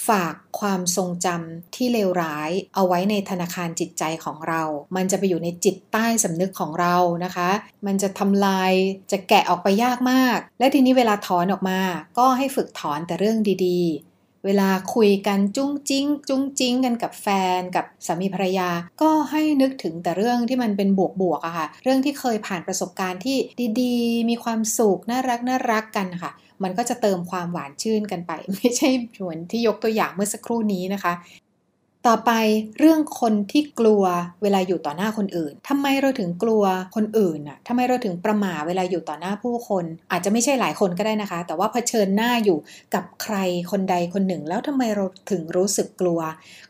[0.09, 4.63] ฝากความทรงจำที่เลวร้ายเอาไว้ในธนาคารจิตใจของเรา
[4.97, 7.51] มันจะไปอยู่ในจิตใต้สำนึกของเรานะคะ
[7.87, 8.73] มันจะทำลาย
[9.13, 11.81] จะแกะออกไปยากมาก และทีนี้เวลาถอนออกมา
[12.19, 17.27] ก็ให้ฝึกถอนแต่เรื่องดีๆ เวลาคุยกันจุ้งจิ้ง จุ้งจิ้งกันกับแฟ
[17.59, 18.71] นกับสามีภรรยา
[19.03, 20.89] ก็ให้นึกถึงแต่เรื่องที่มันเป็น
[21.21, 23.37] บวกๆอะค่ะ เรื่องที่เคยผ่านประสบการณ์ที่
[23.81, 26.33] ดีๆ มีความสุขน่ารักน่ารักกันค่ะ
[26.65, 28.89] มันก็จะเติมความหวานชื่นกันไป ไม่ใช่
[29.21, 31.13] เหมือนที่ยกตัวอย่างเมื่อสักครู่นี้นะคะ
[32.09, 32.33] ต่อไป
[32.79, 34.05] เรื่องคนที่กลัว
[34.43, 36.65] เวลาอยู่ต่อหน้าคนอื่นทำไมเราถึงกลัว
[36.97, 42.59] คนอื่นน่ะทำไมเราถึงประหม่าเวลาอยู่ต่อหน้าผู้คน อาจจะไม่ใช่หลายคนก็ได้นะคะ แต่ว่าเผชิญหน้าอยู่
[42.95, 43.37] กับใคร
[43.71, 46.21] คนใดคนหนึ่ง แล้วทำไมเราถึงรู้สึกกลัว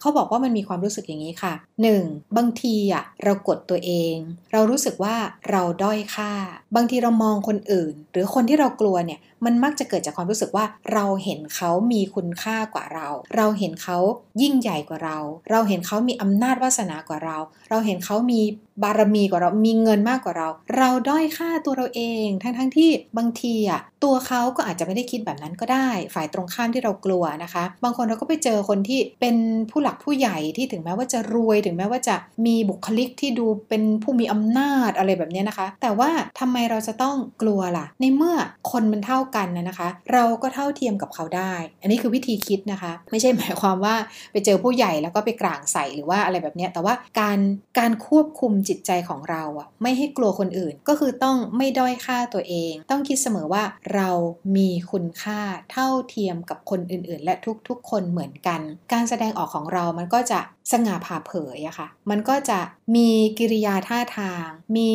[0.00, 1.54] เขาบอกว่ามันมีความรู้สึกอย่างนี้ค่ะ
[1.94, 2.36] 1.
[2.36, 4.14] บางทีอะเรากดตัวเอง
[4.52, 5.16] เรารู้สึกว่า
[5.50, 6.32] เราด้อยค่า
[6.76, 13.98] บางทีเรามองคนอื่น หรือคนที่เรากลัวเนี่ยมันมักจะเกิดจากความรู้สึกว่าเราเห็นเขามีคุณค่ากว่าเรา เราเห็นเขา
[14.42, 15.18] ยิ่งใหญ่กว่าเรา
[15.50, 17.36] เราเห็นเขามีอำนาจวาสนากว่าเรา
[17.70, 18.40] เราเห็นเขามี
[18.82, 29.36] บารมีกว่าเรา มีเงินมากกว่าเรา เราด้อยค่าตัวเราเอง ทั้งทั้งที่บางทีอะตัวเขาก็อาจจะไม่ได้คิดแบบนั้นก็ได้ ฝ่ายตรงข้ามที่เรากลัวนะคะ บางคนเราก็ไปเจอคนที่เป็น
[29.70, 36.10] ผู้หลักผู้ใหญ่ที่ถึงแม้ว่าจะรวยถึงแม้ว่าจะมีบุคลิกที่ดูเป็นผู้มีอำนาจอะไรแบบนี้นะคะ แต่ว่า
[36.40, 38.36] ทำไมเราจะต้องกลัวล่ะ ในเมื่อ
[38.70, 43.94] คนมันเท่ากันนะคะ เราก็เท่าเทียมกับเขาได้ อันนี้คือวิธีคิดนะคะ ไม่ใช่หมายความว่า
[44.32, 47.38] ไปเจอผู้ใหญ่แล้วก็ไปกลางใส่หรือว่าอะไรแบบนี้แต่ว่าการ
[47.78, 54.10] การควบคุมจิตใจของเราอะไม่ให้กลัวคนอื่น ก็คือต้องไม่ด้อยค่าตัวเอง ต้องคิดเสมอว่าเรา
[54.56, 55.40] มีคุณค่า
[55.72, 57.34] เท่าเทียมกับคนอื่น ๆ และ
[57.68, 58.60] ทุกๆ คนเหมือนกัน
[58.92, 60.40] การแสดงออกของเรามันก็จะ
[60.72, 62.60] สง่าผ่าเผยอะค่ะ มันก็จะ
[62.96, 64.46] มีกิริยาท่าทาง
[64.76, 64.92] มี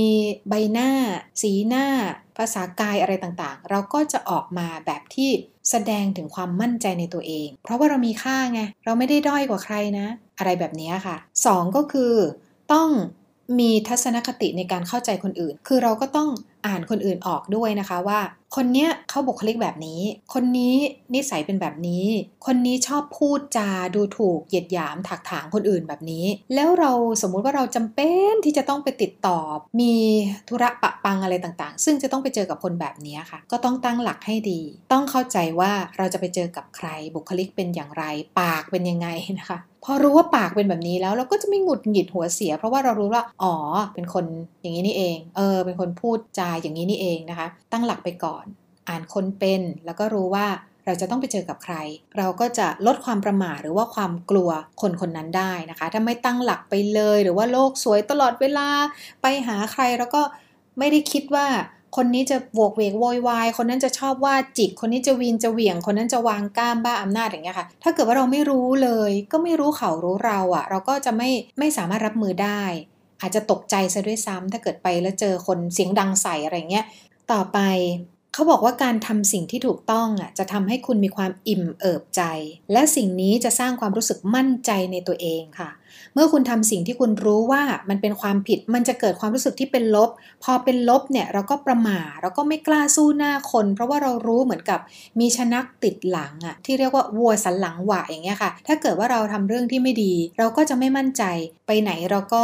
[0.50, 0.90] ใบหน้า
[1.42, 1.86] สีหน้า
[2.39, 5.30] ภาษากายอะไรต่างๆ เราก็จะออกมาแบบที่
[5.69, 12.13] แสดงถึงความมั่นใจในตัวเอง เพราะว่าเรามีค่าไง เราไม่ได้ด้อยกว่าใครนะ อะไรแบบนี้ค่ะ 2 ก็คือ
[12.73, 12.89] ต้อง
[13.60, 16.30] มีทัศนคติในการเข้าใจคนอื่น คือเราก็ต้อง
[16.68, 18.20] อ่านคนอื่นออกด้วยนะคะว่า
[18.56, 20.02] คนเนี้ยเขาบุคลิกแบบนี้
[20.34, 20.76] คนนี้
[21.14, 22.06] นิสัยเป็นแบบนี้
[22.46, 29.40] คนนี้ชอบพูดจาดูถูกเหยียดหยามถักถางคนอื่นแบบนี้ แล้วเราสมมุติว่าเราจำเป็นที่จะต้องไปติดต่อ
[29.80, 29.94] มี
[30.50, 38.04] ธุระปะปังอะไรต่างๆ ซึ่งจะต้องไปเจอกับคนแบบนี้ค่ะ ก็ต้องตั้งหลักให้ดี ต้องเข้าใจว่าเราจะไปเจอกับใครบุคลิกเป็นอย่างไร
[38.40, 39.08] ปากเป็นยังไง
[39.40, 43.56] นะคะพอรู้ว่าปากเป็นแบบนี้แล้วเราก็จะไม่หงุดหงิดหัวเสีย เพราะว่าเรารู้ว่าอ๋อ
[43.94, 44.26] เป็นคน
[44.62, 48.46] อย่างนี้นี่เอง เออ เป็นคนพูดจาอย่างนี้นี่เองนะคะ ตั้งหลักไปก่อน
[48.89, 50.48] อ่านคนเป็นแล้วก็รู้ว่า
[50.86, 51.76] เราจะต้องไปเจอกับใคร
[52.18, 54.50] เราก็จะลดความประมาทหรือว่าความกลัว
[54.82, 58.68] คนคนนั้นได้นะคะ ถ้าไม่ตั้งหลักไปเลย หรือว่าโลกสวยตลอดเวลา
[59.22, 60.22] ไปหาใครแล้วก็
[60.80, 61.48] ไม่ได้คิดว่า
[61.95, 72.62] คนนี้จะโวกเวกโวยวาย คนนั้นจะชอบว่าจิก คนนี้จะวีนจะเหวี่ยง คนนั้นจะวางก้ามบ้าอำนาจอย่างเงี้ยค่ะ ถ้าเกิดว่าเราไม่รู้เลย ก็ไม่รู้เขารู้เราอะ่ะ เราก็จะไม่ไม่สามารถรับมือได้
[73.21, 76.86] อาจจะตกใจซะด้วยซ้ำถ้าเกิดไปแล้วเจอคนเสียงดังใส่อะไรเงี้ย
[77.32, 77.60] ต่อไป
[78.34, 82.21] เขาบอกว่าการทำสิ่งที่ถูกต้องอะจะทำให้คุณมีความอิ่มเอิบใจ
[82.71, 85.69] และสิ่งนี้จะสร้างความรู้สึกมั่นใจในตัวเองค่ะ
[86.13, 90.10] เมื่อคุณทำสิ่งที่คุณรู้ว่ามันเป็นความผิด มันจะเกิดความรู้สึกที่เป็นลบ
[90.43, 94.80] พอเป็นลบเนี่ยเราก็ประมาทเราก็ไม่กล้าสู้หน้าคน เพราะว่าเรารู้เหมือนกับ
[95.19, 101.23] มีชนักติดหลังอะที่เรียกว่าวัวสันหลังหวะอย่างเงี้ยค่ะ ถ้าเกิดว่าเราทำเรื่องที่ไม่ดี เราก็จะไม่มั่นใจ
[101.67, 102.43] ไปไหนเราก็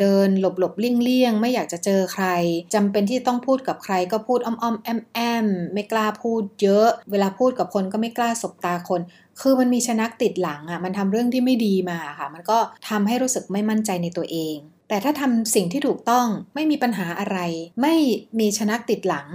[0.00, 2.26] เดินหลบหลบเลี่ยงเลี่ยงไม่อยากจะเจอใคร
[2.74, 9.00] จำเป็นที่ต้องพูดกับใครก็พูดอ้อมอ้อมแอมแอมไม่กล้าพูดเยอะ เวลาพูดกับคนก็ไม่กล้าสบตาคน
[9.40, 14.56] คือมันมีชนักติดหลังอะ่ะมันทำเรื่องที่ไม่ดีมาค่ะ มันก็ทำให้รู้สึกไม่มั่นใจในตัวเอง
[14.88, 17.38] แต่ถ้าทำสิ่งที่ถูกต้องไม่มีปัญหาอะไร
[17.82, 17.94] ไม่
[18.38, 19.28] มีชนักติดหลัง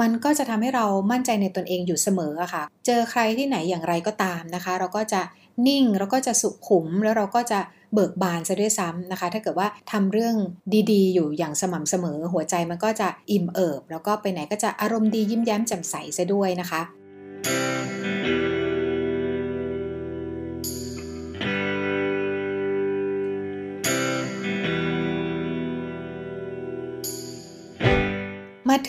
[0.00, 5.20] มันก็จะทำให้เรามั่นใจในตนเองอยู่เสมอะค่ะ เจอใครที่ไหนอย่างไรก็ตามนะคะ เราก็จะ
[5.66, 7.60] นิ่งเราก็จะสุขุมแล้วเราก็จะ
[7.94, 10.36] เบิกบานซะด้วยซ้ำนะคะ ถ้าเกิดว่าทำเรื่อง
[10.92, 16.80] ดีๆ อยู่อย่างสม่ำเสมอ หัวใจมันก็จะอิ่มเอิบ แล้วก็ไปไหนก็จะอารมณ์ดียิ้มแย้มแจ่มใสซะด้วยนะคะ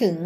[0.04, 0.18] ถึง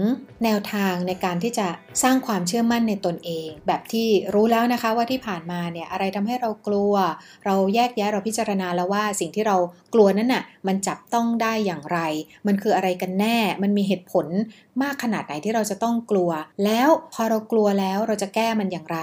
[0.43, 1.67] แนวทางในการที่จะ
[2.03, 6.93] สร้างความเชื่อมั่นในตนเอง แบบที่รู้แล้วนะคะว่าที่ผ่านมาเนี่ยอะไรทำให้เรากลัว
[7.45, 9.57] เราแยกแยะเราพิจารณาแล้วว่าสิ่งที่เรา
[9.93, 11.99] กลัวนั้นน่ะมันจับต้องได้อย่างไร
[12.47, 14.25] มันคืออะไรกันแน่ มันมีเหตุผล
[14.81, 16.29] มากขนาดไหนที่เราจะต้องกลัว
[16.65, 18.99] แล้วพอเรากลัวแล้วเราจะแก้มันอย่างไร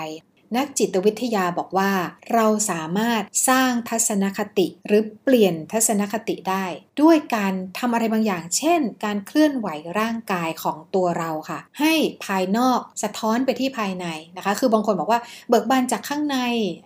[0.56, 1.92] นักจิตวิทยาบอกว่า
[2.34, 6.64] เราสามารถสร้างทัศนคติหรือเปลี่ยนทัศนคติได้
[7.02, 9.68] ด้วยการทำอะไรบางอย่าง เช่น การเคลื่อนไหว
[10.00, 11.92] ร่างกายของตัวเราค่ะ ให้
[12.24, 16.38] ภายนอกสะท้อนไปที่ภายในนะคะ คือบางคนบอกว่าเบิกบานจากข้างใน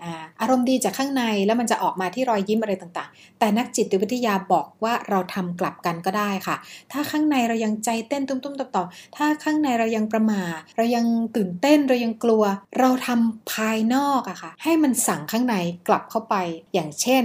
[0.03, 6.57] อาอารมณ์ดีจากข้างในแล้วมันจะออกมาที่รอยยิ้มอะไรต่างๆ แต่นักจิตวิทยาบอกว่าเราทำกลับกันก็ได้ค่ะ
[6.93, 10.43] ถ้าข้างในเรายังใจเต้นตุ้มๆต่อๆถ้าข้างในเรายังประมา
[10.77, 12.43] เรายังตื่นเต้นเรายังกลัว
[12.79, 15.57] เราทำภายนอกอะค่ะ ให้มันสั่งข้างใน
[15.89, 16.35] กลับเข้าไป
[16.75, 17.25] อย่างเช่น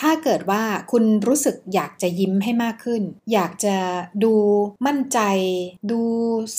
[0.00, 3.02] ถ้าเกิดว่าคุณรู้สึกอยากจะยิ้มให้มากขึ้น
[3.32, 3.76] อยากจะ
[4.24, 4.34] ดู
[4.86, 5.18] มั่นใจ
[5.90, 6.00] ดู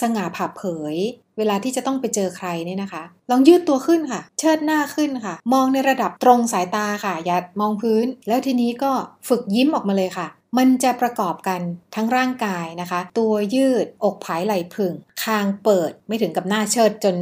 [0.02, 0.96] สง่าผ่าเผย
[1.38, 8.92] เวลาที่จะต้องไปเจอใครเนี่ยนะคะ ลองยืดตัวขึ้นค่ะ เชิดหน้าขึ้นค่ะ มองในระดับตรงสายตาค่ะ อย่ามองพื้น แล้วทีนี้ก็
[9.28, 11.62] ฝึกยิ้มออกมาเลยค่ะ มันจะประกอบกัน
[11.96, 17.16] ทั้งร่างกายนะคะ ตัวยืดอกผายไหล่พึ่ง คางเปิดไม่ถึงกับหน้าเชิดจน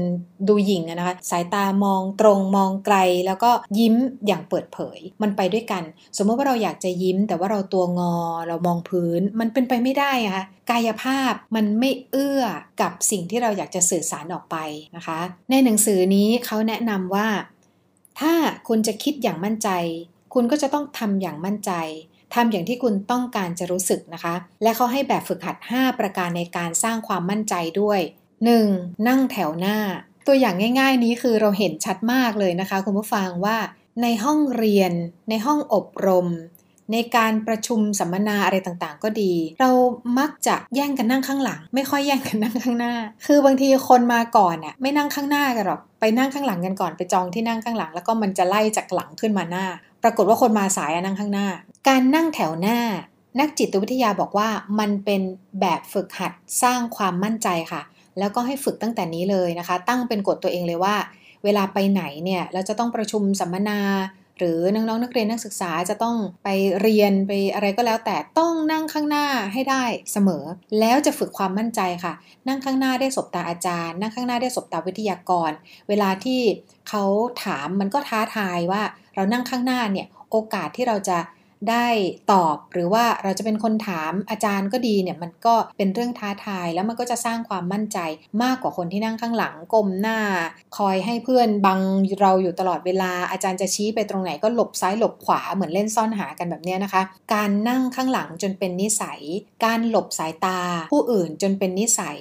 [0.48, 3.96] ดูหยิ่งนะคะ สายตามองตรงมองไกล แล้วก็ยิ้ม
[4.28, 5.84] อย่างเปิดเผย มันไปด้วยกัน
[6.18, 8.16] สมมติว่าเราอยากจะยิ้ม แต่ว่าเราตัวงอ
[8.48, 12.44] เรามองพื้น มันเป็นไปไม่ได้อะะกายภาพมันไม่เอื้อ
[12.82, 14.58] กับสิ่งที่เราอยากจะสื่อสารออกไป
[14.96, 17.28] นะคะ ในหนังสือนี้เขาแนะนำว่า
[18.20, 18.34] ถ้า
[18.68, 19.70] คุณจะคิดอย่างมั่นใจ
[20.34, 21.72] คุณก็จะต้องทำอย่างมั่นใจ
[22.36, 28.00] ทำอย่างที่คุณต้องการจะรู้สึกนะคะ และเขาให้แบบฝึกหัด 5 ประการในการสร้างความมั่นใจด้วย
[28.54, 29.08] 1.
[29.08, 29.78] นั่งแถวหน้า
[30.28, 33.58] ตัวอย่างง่ายๆ นี้คือเราเห็นชัดมากเลยนะคะ คุณผู้ฟังว่า
[34.02, 34.94] ในห้องเรียน
[35.30, 36.28] ในห้องอบรม
[36.92, 39.72] ในการประชุมสัมมนาอะไรต่างๆ ก็ดี เรา
[40.20, 42.94] มักจะแย่งกันนั่งข้างหลัง ไม่ค่อยแย่งกันนั่งข้างหน้า
[43.26, 49.66] คือบางทีคนมาก่อนน่ะไม่นั่งข้างหน้ากันหรอกไปนั่งข้างหลังกันก่อนไปจองที่นั่งข้างหลัง แล้วก็มันจะไล่จากหลังขึ้นมาหน้า
[50.04, 51.48] ปรากฏว่าคนมาสายนั่งข้างหน้า
[51.88, 52.80] การนั่งแถวหน้า
[53.40, 55.22] นักจิตวิทยาบอกว่ามันเป็น
[55.62, 56.32] แบบฝึกหัด
[56.64, 57.82] สร้างความมั่นใจค่ะ
[58.20, 60.96] แล้วก็ให้ฝึกตั้งแต่นี้เลยนะคะ ตั้งเป็นกฎตัวเองเลยว่า
[61.44, 63.80] เวลาไปไหนเนี่ยเราจะต้องประชุมสัมมนา
[64.42, 66.50] หรือน้องๆนักเรียนนักศึกษาจะต้องไป
[66.82, 70.44] เรียนไปอะไรก็แล้ว แต่ต้องนั่งข้างหน้าให้ได้เสมอ
[70.80, 72.14] แล้วจะฝึกความมั่นใจค่ะ
[72.48, 75.52] นั่งข้างหน้าได้สบตาอาจารย์ นั่งข้างหน้าได้สบตาวิทยากร
[75.90, 76.42] เวลาที่
[76.90, 77.04] เขา
[77.44, 78.82] ถามมันก็ท้าทายว่า
[79.16, 81.18] เรานั่งข้างหน้าเนี่ยโอกาสที่เราจะ
[81.70, 81.88] ได้
[82.32, 87.98] ตอบหรือว่าเราจะเป็นคนถามอาจารย์ก็ดีเนี่ยมันก็เป็นเรื่องท้าทาย แล้วมันก็จะสร้างความมั่นใจ
[88.44, 90.20] มากกว่าคนที่นั่งข้างหลังก้มหน้า
[90.78, 91.80] คอยให้เพื่อนบัง
[92.22, 97.02] เราอยู่ตลอดเวลาอาจารย์จะชี้ไปตรงไหนก็หลบซ้ายหลบขวาเหมือนเล่นซ่อนหากันแบบนี้นะคะ
[97.34, 99.22] การนั่งข้างหลังจนเป็นนิสัย
[99.66, 100.60] การหลบสายตา
[100.92, 102.18] ผู้อื่นจนเป็นนิสัย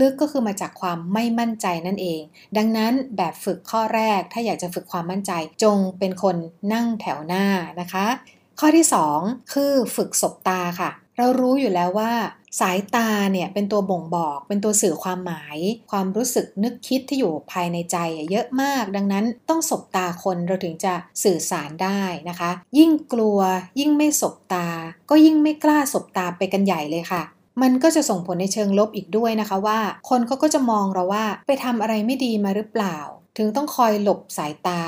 [0.00, 2.20] ลึกๆก็คือมาจากความไม่มั่นใจนั่นเอง
[2.56, 6.36] ดังนั้นแบบฝึกข้อแรกถ้าอยากจะฝึกความมั่นใจ จงเป็นคน
[6.72, 7.44] นั่งแถวหน้า
[7.80, 8.06] นะคะ
[8.60, 8.86] ข้อที่
[9.18, 12.12] 2 คือฝึกสบตาค่ะ เรารู้อยู่แล้วว่า
[12.60, 15.58] สายตาเนี่ยเป็นตัวบ่งบอก เป็นตัวสื่อความหมาย
[15.90, 17.96] ความรู้สึกนึกคิดที่อยู่ภายในใจ
[18.30, 23.38] เยอะมาก ดังนั้นต้องสบตาคนเราถึงจะสื่อสารได้นะคะ ยิ่งกลัว
[23.80, 24.68] ยิ่งไม่สบตา
[25.10, 27.22] ก็ยิ่งไม่กล้าสบตาไปกันใหญ่เลยค่ะ
[27.62, 32.98] มันก็จะส่งผลในเชิงลบอีกด้วยนะคะว่า คนเขาก็จะมองเราว่าไปทำอะไรไม่ดีมาหรือเปล่า
[33.38, 34.82] ถึงต้องคอยหลบสายตา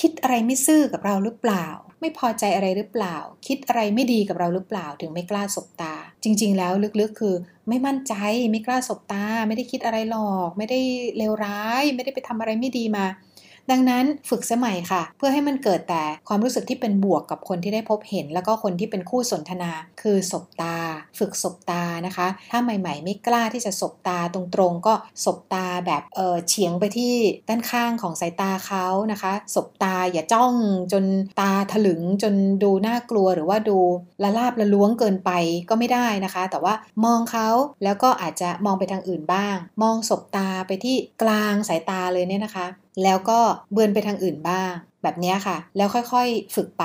[0.00, 1.66] คิดอะไรไม่ซื่อกับเราหรือเปล่า
[2.00, 7.34] ไม่พอใจอะไรหรือเปล่า คิดอะไรไม่ดีกับเราหรือเปล่าถึงไม่กล้าสบตา จริง ๆ แล้วลึกๆคือ
[7.68, 8.14] ไม่มั่นใจ
[8.50, 10.80] ไม่กล้าสบตา ไม่ได้คิดอะไรหรอก ไม่ได้
[11.16, 13.04] เลวร้าย ไม่ได้ไปทำอะไรไม่ดีมา
[13.70, 19.70] ดังนั้นฝึกสมัยค่ะ เพื่อให้มันเกิดแต่ความรู้สึกที่เป็นบวกกับคนที่ได้พบเห็น แล้วก็คนที่เป็นคู่สนทนา
[20.02, 20.76] คือสบตา
[21.18, 27.14] ฝึกสบตานะคะ ถ้าใหม่ ๆ ไม่กล้าที่จะสบตาตรงๆ ก็สบตาแบบเออเฉียงไปที่
[27.48, 30.54] ด้านข้างของสายตาเขานะคะสบตาอย่าจ้อง
[30.92, 31.04] จน
[31.40, 33.78] ตาถลึงจนดูน่ากลัวหรือว่าดู
[34.22, 35.30] ละลาบละล้วงเกินไป
[35.68, 37.48] ก็ไม่ได้นะคะ แต่ว่ามองเขา
[37.84, 42.66] แล้วก็อาจจะมองไปทางอื่นบ้าง มองสบตาไปที่กลางสายตาเลยเนี่ยนะคะ
[43.02, 43.40] แล้วก็
[43.72, 46.84] เบือนไปทางอื่นบ้าง แบบนี้ค่ะ แล้วค่อยๆฝึกไป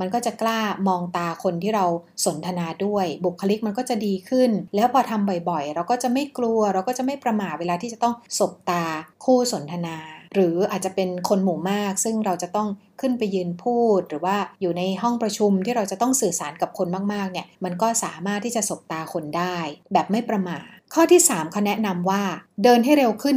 [0.00, 1.84] มันก็จะกล้ามองตาคนที่เรา
[2.24, 8.84] สนทนาด้วย บุคลิกมันก็จะดีขึ้น แล้วพอทำบ่อยๆ เราก็จะไม่กลัว เราก็จะไม่ประหม่าเวลาที่จะต้องสบตา
[9.24, 9.96] คู่สนทนา
[10.34, 12.68] หรืออาจจะเป็นคนหมู่มาก ซึ่งเราจะต้อง
[13.00, 19.56] ขึ้นไปยืนพูด หรือว่าอยู่ในห้องประชุมที่เราจะต้องสื่อสารกับคนมากๆเนี่ยมันก็สามารถที่จะสบตาคนได้
[19.92, 20.60] แบบไม่ประหม่า
[20.94, 22.22] ข้อที่ 3เขาแนะนำว่า
[22.64, 23.36] เดินให้เร็วขึ้น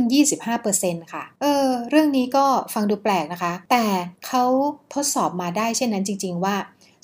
[0.55, 3.85] 25%ค่ะ เออ เรื่องนี้ก็ฟังดูแปลกนะคะ แต่
[4.27, 4.43] เขา
[4.93, 6.55] ทดสอบมาได้เช่นนั้นจริง ๆ ว่า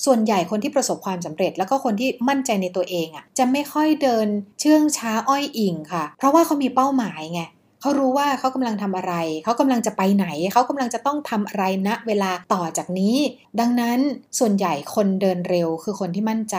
[0.05, 4.27] ส่วนใหญ่คนที่ประสบความสำเร็จ แล้วก็คนที่มั่นใจในตัวเองอะ่ะจะไม่ค่อยเดิน
[4.59, 7.41] เชื่องช้าอ้อยอิงค่ะ เพราะว่าเขามีเป้าหมายไง
[7.87, 13.17] เขารู้ว่าเขากำลังทำอะไร เขากำลังจะไปไหน เขากำลังจะต้องทำอะไรณนะเวลาต่อจากนี้
[13.59, 13.99] ดังนั้น
[14.39, 16.57] ส่วนใหญ่คนเดินเร็วคือคนที่มั่นใจ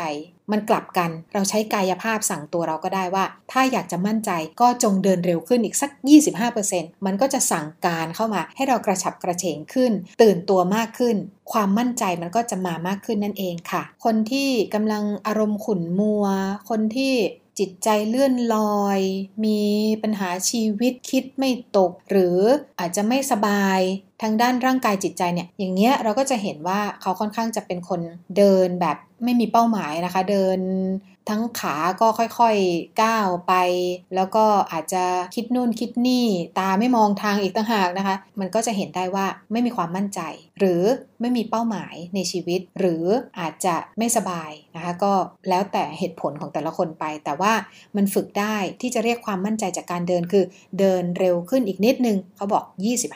[0.52, 5.90] มันกลับกัน เราใช้กายภาพสั่งตัวเราก็ได้ว่า ถ้าอยากจะมั่นใจก็จงเดินเร็วขึ้นอีกสัก
[6.48, 11.16] 25%มันก็จะสั่งการเข้ามาให้เรากระฉับกระเฉงขึ้น ตื่นตัวมากขึ้น
[11.52, 16.24] ความมั่นใจมันก็จะมามากขึ้นนั่นเองค่ะ คนที่กำลังอารมณ์ขุ่นมัว
[16.68, 17.14] คนที่
[17.58, 19.00] จิตใจเลื่อนลอย
[19.44, 19.62] มี
[20.02, 22.38] ปัญหาชีวิตคิดไม่ตก หรือ
[22.80, 23.80] อาจจะไม่สบาย
[24.22, 28.00] ทางด้านร่างกายจิตใจเนี่ยอย่างเงี้ยเราก็จะเห็นว่าเขาค่อนข้างจะเป็นคน
[28.36, 30.58] เดินแบบไม่มีเป้าหมายนะคะ เดิน
[31.30, 33.54] ทั้งขาก็ค่อยๆก้าวไป
[34.14, 36.26] แล้วก็อาจจะคิดนู่นคิดนี่
[36.58, 40.20] ตาไม่มองทางอีกต่างหากนะคะ มันก็จะเห็นได้ว่าไม่มีความมั่นใจ
[40.58, 40.82] หรือ
[41.20, 43.04] ไม่มีเป้าหมายในชีวิต หรือ
[43.38, 45.12] อาจจะไม่สบายนะคะก็
[45.48, 47.52] แล้วแต่เหตุผลของแต่ละคนไป แต่ว่า
[47.96, 50.44] มันฝึกได้ที่จะเรียกความมั่นใจจากการเดินคือ
[50.78, 52.64] เดินเร็วขึ้นอีกนิดนึงเขาบอก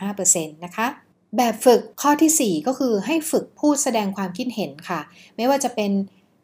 [0.06, 0.88] 25%นะคะ
[1.36, 5.00] แบบฝึกข้อที่ 4 ก็คือให้ฝึกพูดแสดงความคิดเห็นค่ะ
[5.36, 5.90] ไม่ว่าจะเป็น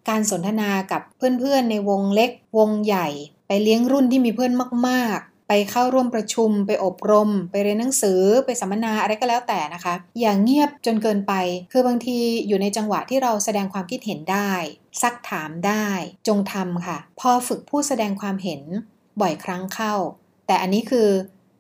[0.09, 3.09] การสนทนากับเพื่อนๆในวงเล็ก วงใหญ่
[3.47, 4.53] ไปเลี้ยงรุ่นที่มีเพื่อน
[4.88, 11.33] มากๆ ไปเข้าร่วมประชุม ไปอบรม ไปเรียนหนังสือ ไปสัมมนาอะไรก็แล้วแต่นะคะ อย่างเงียบจนเกินไป
[11.73, 12.18] คือบางที
[12.49, 14.53] อยู่ในจังหวะที่เราแสดงความคิดเห็นได้
[15.03, 15.87] ซักถามได้
[16.29, 18.62] จงทำค่ะ พอฝึกพูดแสดงความเห็น
[19.21, 19.94] บ่อยครั้งเข้า
[20.47, 21.09] แต่อันนี้คือ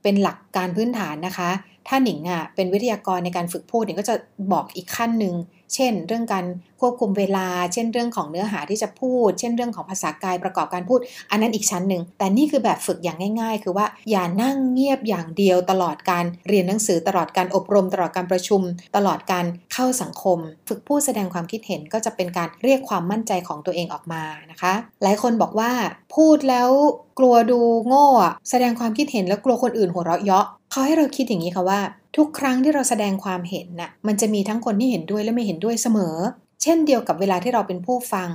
[0.02, 1.50] เป็นหลักการพื้นฐานนะคะ
[1.88, 4.14] ถ้าหนิงอะเป็นวิทยากรในการฝึกพูดหนิงก็จะ
[4.52, 5.34] บอกอีกขั้นหนึ่ง
[5.74, 6.44] เช่น เรื่องการ
[6.80, 11.00] ควบคุมเวลา เช่นเรื่องของเนื้อหาที่จะพูด เช่นเรื่องของภาษากายประกอบการพูด
[11.30, 18.62] อันนั้นอีกชั้นหนึ่ง แต่นี่คือแบบฝึกอย่างง่าย ๆ คือว่าอย่านั่งเงียบอย่างเดียวตลอดการเรียนหนังสือตลอดการอบรม ตลอดการประชุม
[18.96, 25.70] ตลอดการเข้าสังคม ฝึกพูดแสดงความคิดเห็นก็จะเป็นการเรียกความมั่นใจของตัวเองออกมานะคะ หลายคนบอกว่า
[26.16, 26.70] พูดแล้ว
[27.18, 28.06] กลัวดูโง่
[28.50, 31.80] แสดงความคิดเห็นแล้วกลัวคนอื่นหัวเราะเยาะเขาให้เราคิดอย่างนี้ค่ะว่า
[32.18, 36.16] ทุกครั้งที่เราแสดงความเห็นน่ะมันจะมีทั้งคนที่เห็นด้วยและไม่เห็นด้วยเสมอ
[36.62, 38.30] เช่นเดียวกับเวลาที่เราเป็นผู้ฟัง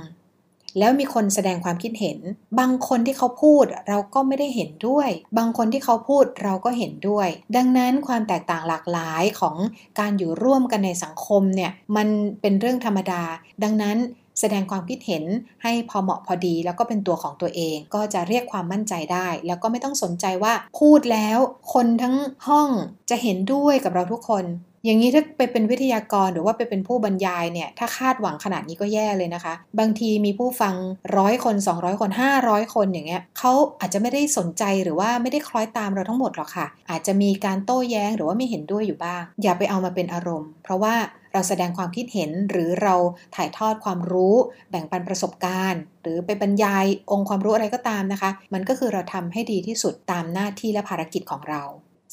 [0.78, 2.18] แล้วมีคนแสดงความคิดเห็น
[2.58, 9.56] บางคนที่เขาพูดเราก็ไม่ได้เห็นด้วย บางคนที่เขาพูดเราก็เห็นด้วย ดังนั้นความแตกต่างหลากหลายของ
[10.00, 12.08] การอยู่ร่วมกันในสังคมเนี่ยมัน
[12.40, 13.22] เป็นเรื่องธรรมดา
[13.62, 13.96] ดังนั้น
[14.40, 15.24] แสดงความคิดเห็น
[15.62, 21.38] ให้พอเหมาะพอดี แล้วก็เป็นตัวของตัวเอง ก็จะเรียกความมั่นใจได้ แล้วก็ไม่ต้องสนใจว่าพูดแล้ว
[21.74, 22.16] คนทั้ง
[22.48, 22.68] ห้อง
[23.10, 24.46] จะเห็นด้วยกับเราทุกคน
[24.86, 30.74] อย่างนี้ถ้าไปเป็นวิทยากรหรือว่าไปเป็นผู้บรรยายเนี่ยถ้าคาดหวังขนาดนี้ก็แย่เลยนะคะ บางทีมีผู้ฟัง
[31.16, 32.10] ร้อยคน 200 คน
[32.42, 40.94] 500 คนอย่างเงี้ยเขาอาจจะไม่ได้สนใจหรือว่าไม่ได้คล้อยตามเราทั้งหมดหรอกค่ะ อาจจะมีการโต้แย้งหรือว่าไม่เห็นด้วยอยู่บ้าง อย่าไปเอามาเป็นอารมณ์ เพราะว่า
[41.34, 42.94] เราแสดงความคิดเห็นหรือเรา
[43.36, 44.36] ถ่ายทอดความรู้
[44.70, 51.62] แบ่งปันประสบการณ์ หรือไปบรรยายองค์ความรู้อะไรก็ตามนะคะ มันก็คือเราทำให้ดีที่สุดตามหน้าที่และภารกิจของเรา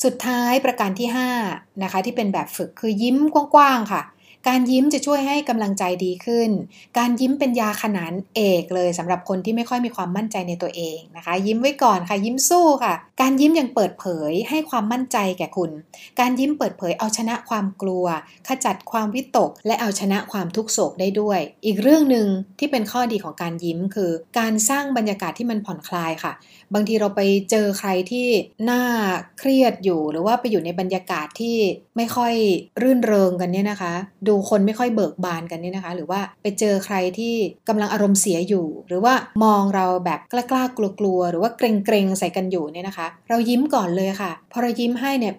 [0.04, 1.08] สุดท้ายประการที่
[1.46, 4.02] 5นะคะที่เป็นแบบฝึกคือยิ้มกว้างๆค่ะ
[4.48, 6.50] การยิ้มจะช่วยให้กำลังใจดีขึ้น
[6.98, 15.72] การยิ้มเป็นยาขนานเอกเลยสำหรับคนที่ไม่ค่อยมีความมั่นใจในตัวเองนะคะ ยิ้มไว้ก่อนค่ะ ยิ้มสู้ค่ะ การยิ้มยังเปิดเผยให้ความมั่นใจแก่คุณ
[16.20, 18.06] การยิ้มเปิดเผยเอาชนะความกลัว
[18.48, 22.28] ขจัดความวิตก และเอาชนะความทุกโศกได้ด้วย อีกเรื่องหนึ่ง
[22.60, 26.34] ที่เป็นข้อดีของการยิ้มคือ การสร้างบรรยากาศที่มันผ่อนคลายค่ะ
[26.74, 28.28] บางทีเราไปเจอใครที่
[28.70, 28.84] น่า
[29.40, 31.58] เครียดอยู่ หรือว่าไปอยู่ในบรรยากาศที่
[31.98, 32.34] ไม่ค่อย
[32.82, 33.94] รื่นเริงกันเนี่ยนะคะ
[34.28, 37.36] ดูคนไม่ค่อยเบิกบานกันเนี่ยนะคะ หรือว่าไปเจอใครที่
[37.70, 45.34] กำลังอารมณ์เสียอยู่ หรือว่ามองเราแบบกล้ากๆกลัวกลัวหรือว่าเกรงเกรงใส่กันอยู่เนี่ยนะคะ เรายิ้มก่อนเลยค่ะ พอเรายิ้มให้เนี่ย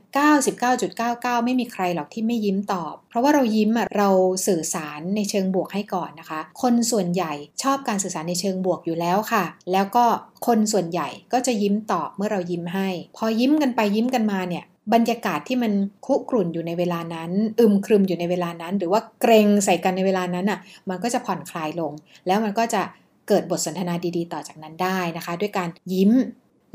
[0.71, 4.09] 99.99 ไม่มีใครหรอกที่ไม่ยิ้มตอบ เพราะว่าเรายิ้มอะเรา
[4.47, 10.07] สื่อสารในเชิงบวกให้ก่อนนะคะ คนส่วนใหญ่ชอบการสื่อสารในเชิงบวกอยู่แล้วค่ะ แล้วก็
[10.47, 15.73] คนส่วนใหญ่ก็จะยิ้มตอบเมื่อเรายิ้มให้ พอยิ้มกันไปยิ้มกันมาเนี่ยบรรยากาศที่มัน
[16.07, 21.93] คุกรุ่นอยู่ในเวลานั้น อึมครึมอยู่ในเวลานั้น หรือว่าเกร็งใส่กันในเวลานั้นอะมันก็จะผ่อนคลายลง
[22.27, 22.83] แล้วมันก็จะ
[23.29, 26.13] เกิดบทสนทนาดีๆ ต่อจากนั้นได้นะคะ ด้วยการยิ้ม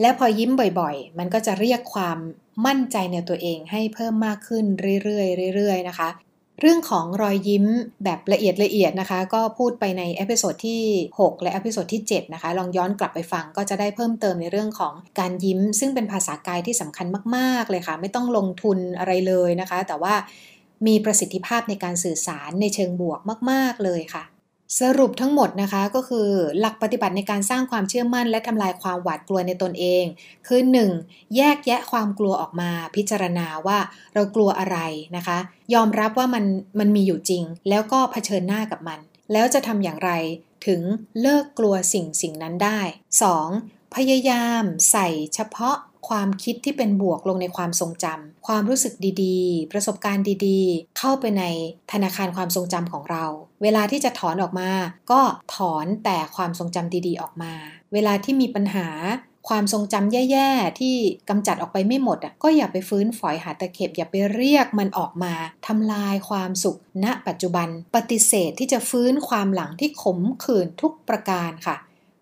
[0.02, 2.18] และพอยิ้มบ่อยๆ มันก็จะเรียกความ
[2.66, 4.66] มั่นใจในตัวเองให้เพิ่มมากขึ้น
[5.04, 6.10] เรื่อยๆเรื่อยๆนะคะ
[6.62, 7.66] เรื่องของรอยยิ้ม
[8.04, 10.82] แบบละเอียดละเอียดนะคะ ก็พูดไปใน episode ที่
[11.20, 20.14] 6 และ episode ที่ 7 นะคะ ลองย้อนกลับไปฟังก็จะได้เพิ่มเติมในเรื่องของการยิ้ม ซึ่งเป็นภาษากายที่สำคัญมาก ๆ เลยค่ะ ไม่ต้องลงทุนอะไรเลยนะคะ แต่ว่า
[20.88, 23.20] มีประสิทธิภาพในการสื่อสารในเชิงบวก
[23.52, 24.24] มาก ๆ เลยค่ะ
[24.82, 30.04] สรุปทั้งหมดนะคะก็คือหลักปฏิบัติในการสร้างความเชื่อมั่น และทำลายความหวาดกลัวในตนเอง
[30.48, 30.62] คือ
[30.98, 31.36] 1.
[31.36, 33.80] แยกแยะความกลัวออกมา พิจารณาว่า
[34.14, 34.78] เรากลัวอะไร
[35.16, 35.38] นะคะ
[35.74, 36.46] ยอมรับว่ามัน
[36.80, 39.00] มันมีอยู่จริง แล้วก็เผชิญหน้ากับมัน
[39.34, 40.12] แล้วจะทำอย่างไร
[40.68, 40.82] ถึง
[41.22, 42.80] เลิกกลัวสิ่งสิ่งนั้นได้
[43.38, 43.96] 2.
[43.96, 45.76] พยายามใส่เฉพาะ
[46.10, 51.44] ความคิดที่เป็นบวกลงในความทรงจำความรู้สึกดีๆ ประสบการณ์ดีๆ เข้าไปใน
[51.92, 53.26] ธนาคารความทรงจำของเรา
[53.64, 54.70] เวลาที่จะถอนออกมา
[55.12, 55.22] ก็
[55.56, 57.54] ถอนแต่ความทรงจำดีๆออกมา
[57.94, 58.90] เวลาที่มีปัญหา
[59.50, 60.96] ความทรงจำแย่ๆ ที่
[61.30, 65.34] กำจัดออกไปไม่หมดอะก็อย่าไปฟื้นฝอยหาตะเข็บ อย่าไปเรียกมันออกมา
[65.68, 71.78] ทำลายความสุข ณ ปัจจุบัน ปฏิเสธที่จะฟื้นความหลังที่ขมขื่นทุกประการค่ะ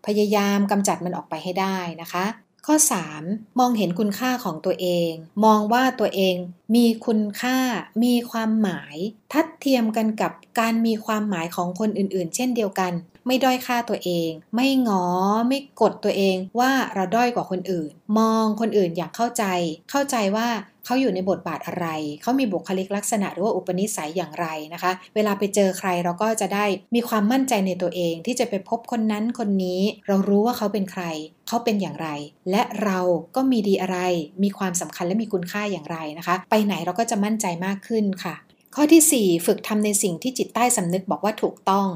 [0.06, 2.26] พยายามกำจัดมันออกไปให้ได้นะคะ
[2.70, 2.78] ข้อ
[3.18, 3.60] 3.
[3.60, 5.12] มองเห็นคุณค่าของตัวเอง
[5.46, 6.36] มองว่าตัวเอง
[6.76, 7.58] มีคุณค่า
[8.04, 8.96] มีความหมาย
[9.34, 12.94] ทัดเทียมกันกับการมีความหมายของคนอื่นๆ เช่นเดียวกัน
[13.28, 15.06] ไม่ด้อยค่าตัวเอง ไม่งอ
[15.48, 19.44] ไม่กดตัวเองว่าเราด้อยกว่าคนอื่น มองคนอื่นอย่างเข้าใจ
[19.92, 20.48] เข้าใจว่า
[20.86, 21.88] เขาอยู่ในบทบาทอะไร
[22.22, 31.04] เขามีบุคลิกลักษณะหรือว่าอุปนิสัยอย่างไรนะคะ เวลาไปเจอใครเราก็จะได้มีความมั่นใจในตัวเอง ที่จะไปพบคนนั้นคนนี้ เรารู้ว่าเขาเป็นใคร
[31.48, 32.10] เขาเป็นอย่างไร
[32.52, 33.00] และเรา
[33.36, 34.00] ก็มีดีอะไร
[34.44, 38.36] มีความสำคัญและมีคุณค่าอย่างไรนะคะ ไปไหนเราก็จะมั่นใจมากขึ้นค่ะ
[38.76, 41.88] ข้อที่ 4 ฝึกทำในสิ่งที่จิตใต้สำนึกบอกว่าถูกต้อง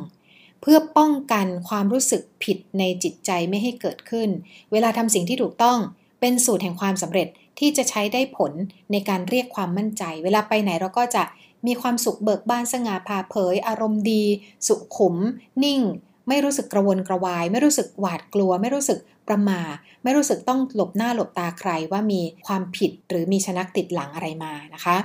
[0.62, 4.30] เพื่อป้องกันความรู้สึกผิดในจิตใจไม่ให้เกิดขึ้น
[4.72, 5.80] เวลาทำสิ่งที่ถูกต้อง
[6.20, 7.28] เป็นสูตรแห่งความสำเร็จ
[7.60, 8.52] ที่จะใช้ได้ผล
[8.92, 11.24] ในการเรียกความมั่นใจ เวลาไปไหนเราก็จะ
[11.68, 14.24] มีความสุขเบิกบานสง่าผ่าเผย อารมณ์ดี
[14.68, 15.16] สุขุม
[15.64, 15.82] นิ่ง
[16.28, 19.62] ไม่รู้สึกกระวนกระวาย ไม่รู้สึกหวาดกลัว ไม่รู้สึกประมา
[20.04, 24.98] ไม่รู้สึกต้องหลบหน้าหลบตาใครว่ามีความผิดหรือมีชนักติดหลังอะไรมานะคะ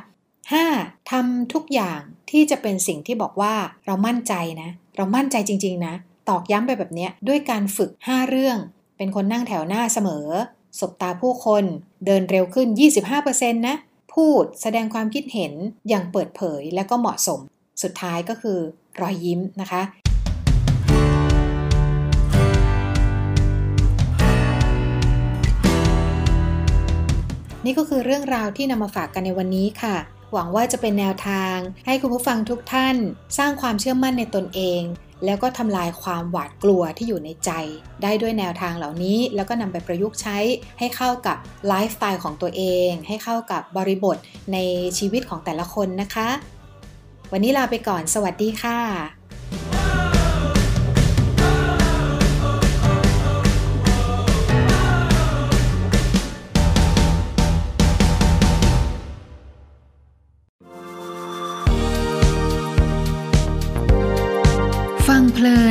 [0.52, 1.10] 5.
[1.10, 3.54] ทำทุกอย่างที่จะเป็นสิ่งที่บอกว่า
[3.86, 5.94] เรามั่นใจนะ เรามั่นใจจริง ๆ นะ
[6.28, 8.58] ตอกย้ำไปแบบนี้ด้วยการฝึก 5 เรื่อง
[8.96, 10.26] เป็นคนนั่งแถวหน้าเสมอ
[10.78, 11.64] สบตาผู้คน
[12.06, 12.68] เดินเร็วขึ้น
[13.12, 13.76] 25%นะ
[14.14, 15.52] พูดแสดงความคิดเห็น
[15.88, 17.40] อย่างเปิดเผยและก็เหมาะสม
[17.82, 18.58] สุดท้ายก็คือ
[19.00, 19.82] รอยยิ้มนะคะ
[27.64, 29.96] นี่ก็คือเรื่องราวที่นำมาฝากกันในวันนี้ค่ะ
[30.34, 31.56] หวังว่าจะเป็นแนวทาง
[31.86, 32.96] ให้คุณผู้ฟังทุกท่าน
[33.38, 34.82] สร้างความเชื่อมั่นในตนเอง
[35.24, 37.50] แล้วก็ทำลายความหวาดกลัวที่อยู่ในใจ
[38.02, 40.38] ได้ด้วยแนวทางเหล่านี้ แล้วก็นำไปประยุกต์ใช้
[40.78, 41.36] ให้เข้ากับ
[41.68, 44.16] ไลฟ์สไตล์ของตัวเอง ให้เข้ากับบริบท
[44.52, 44.58] ใน
[44.98, 46.28] ชีวิตของแต่ละคนนะคะ
[47.32, 49.13] วันนี้ลาไปก่อน สวัสดีค่ะ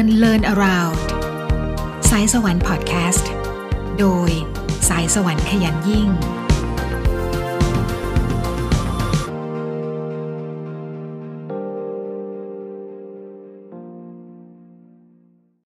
[0.04, 0.97] เพลิน Learn Around
[2.10, 3.32] สายสวรรค์พอดแคสต์
[3.99, 4.30] โดย
[4.89, 6.08] สายสวรรค์ขยันยิ่ง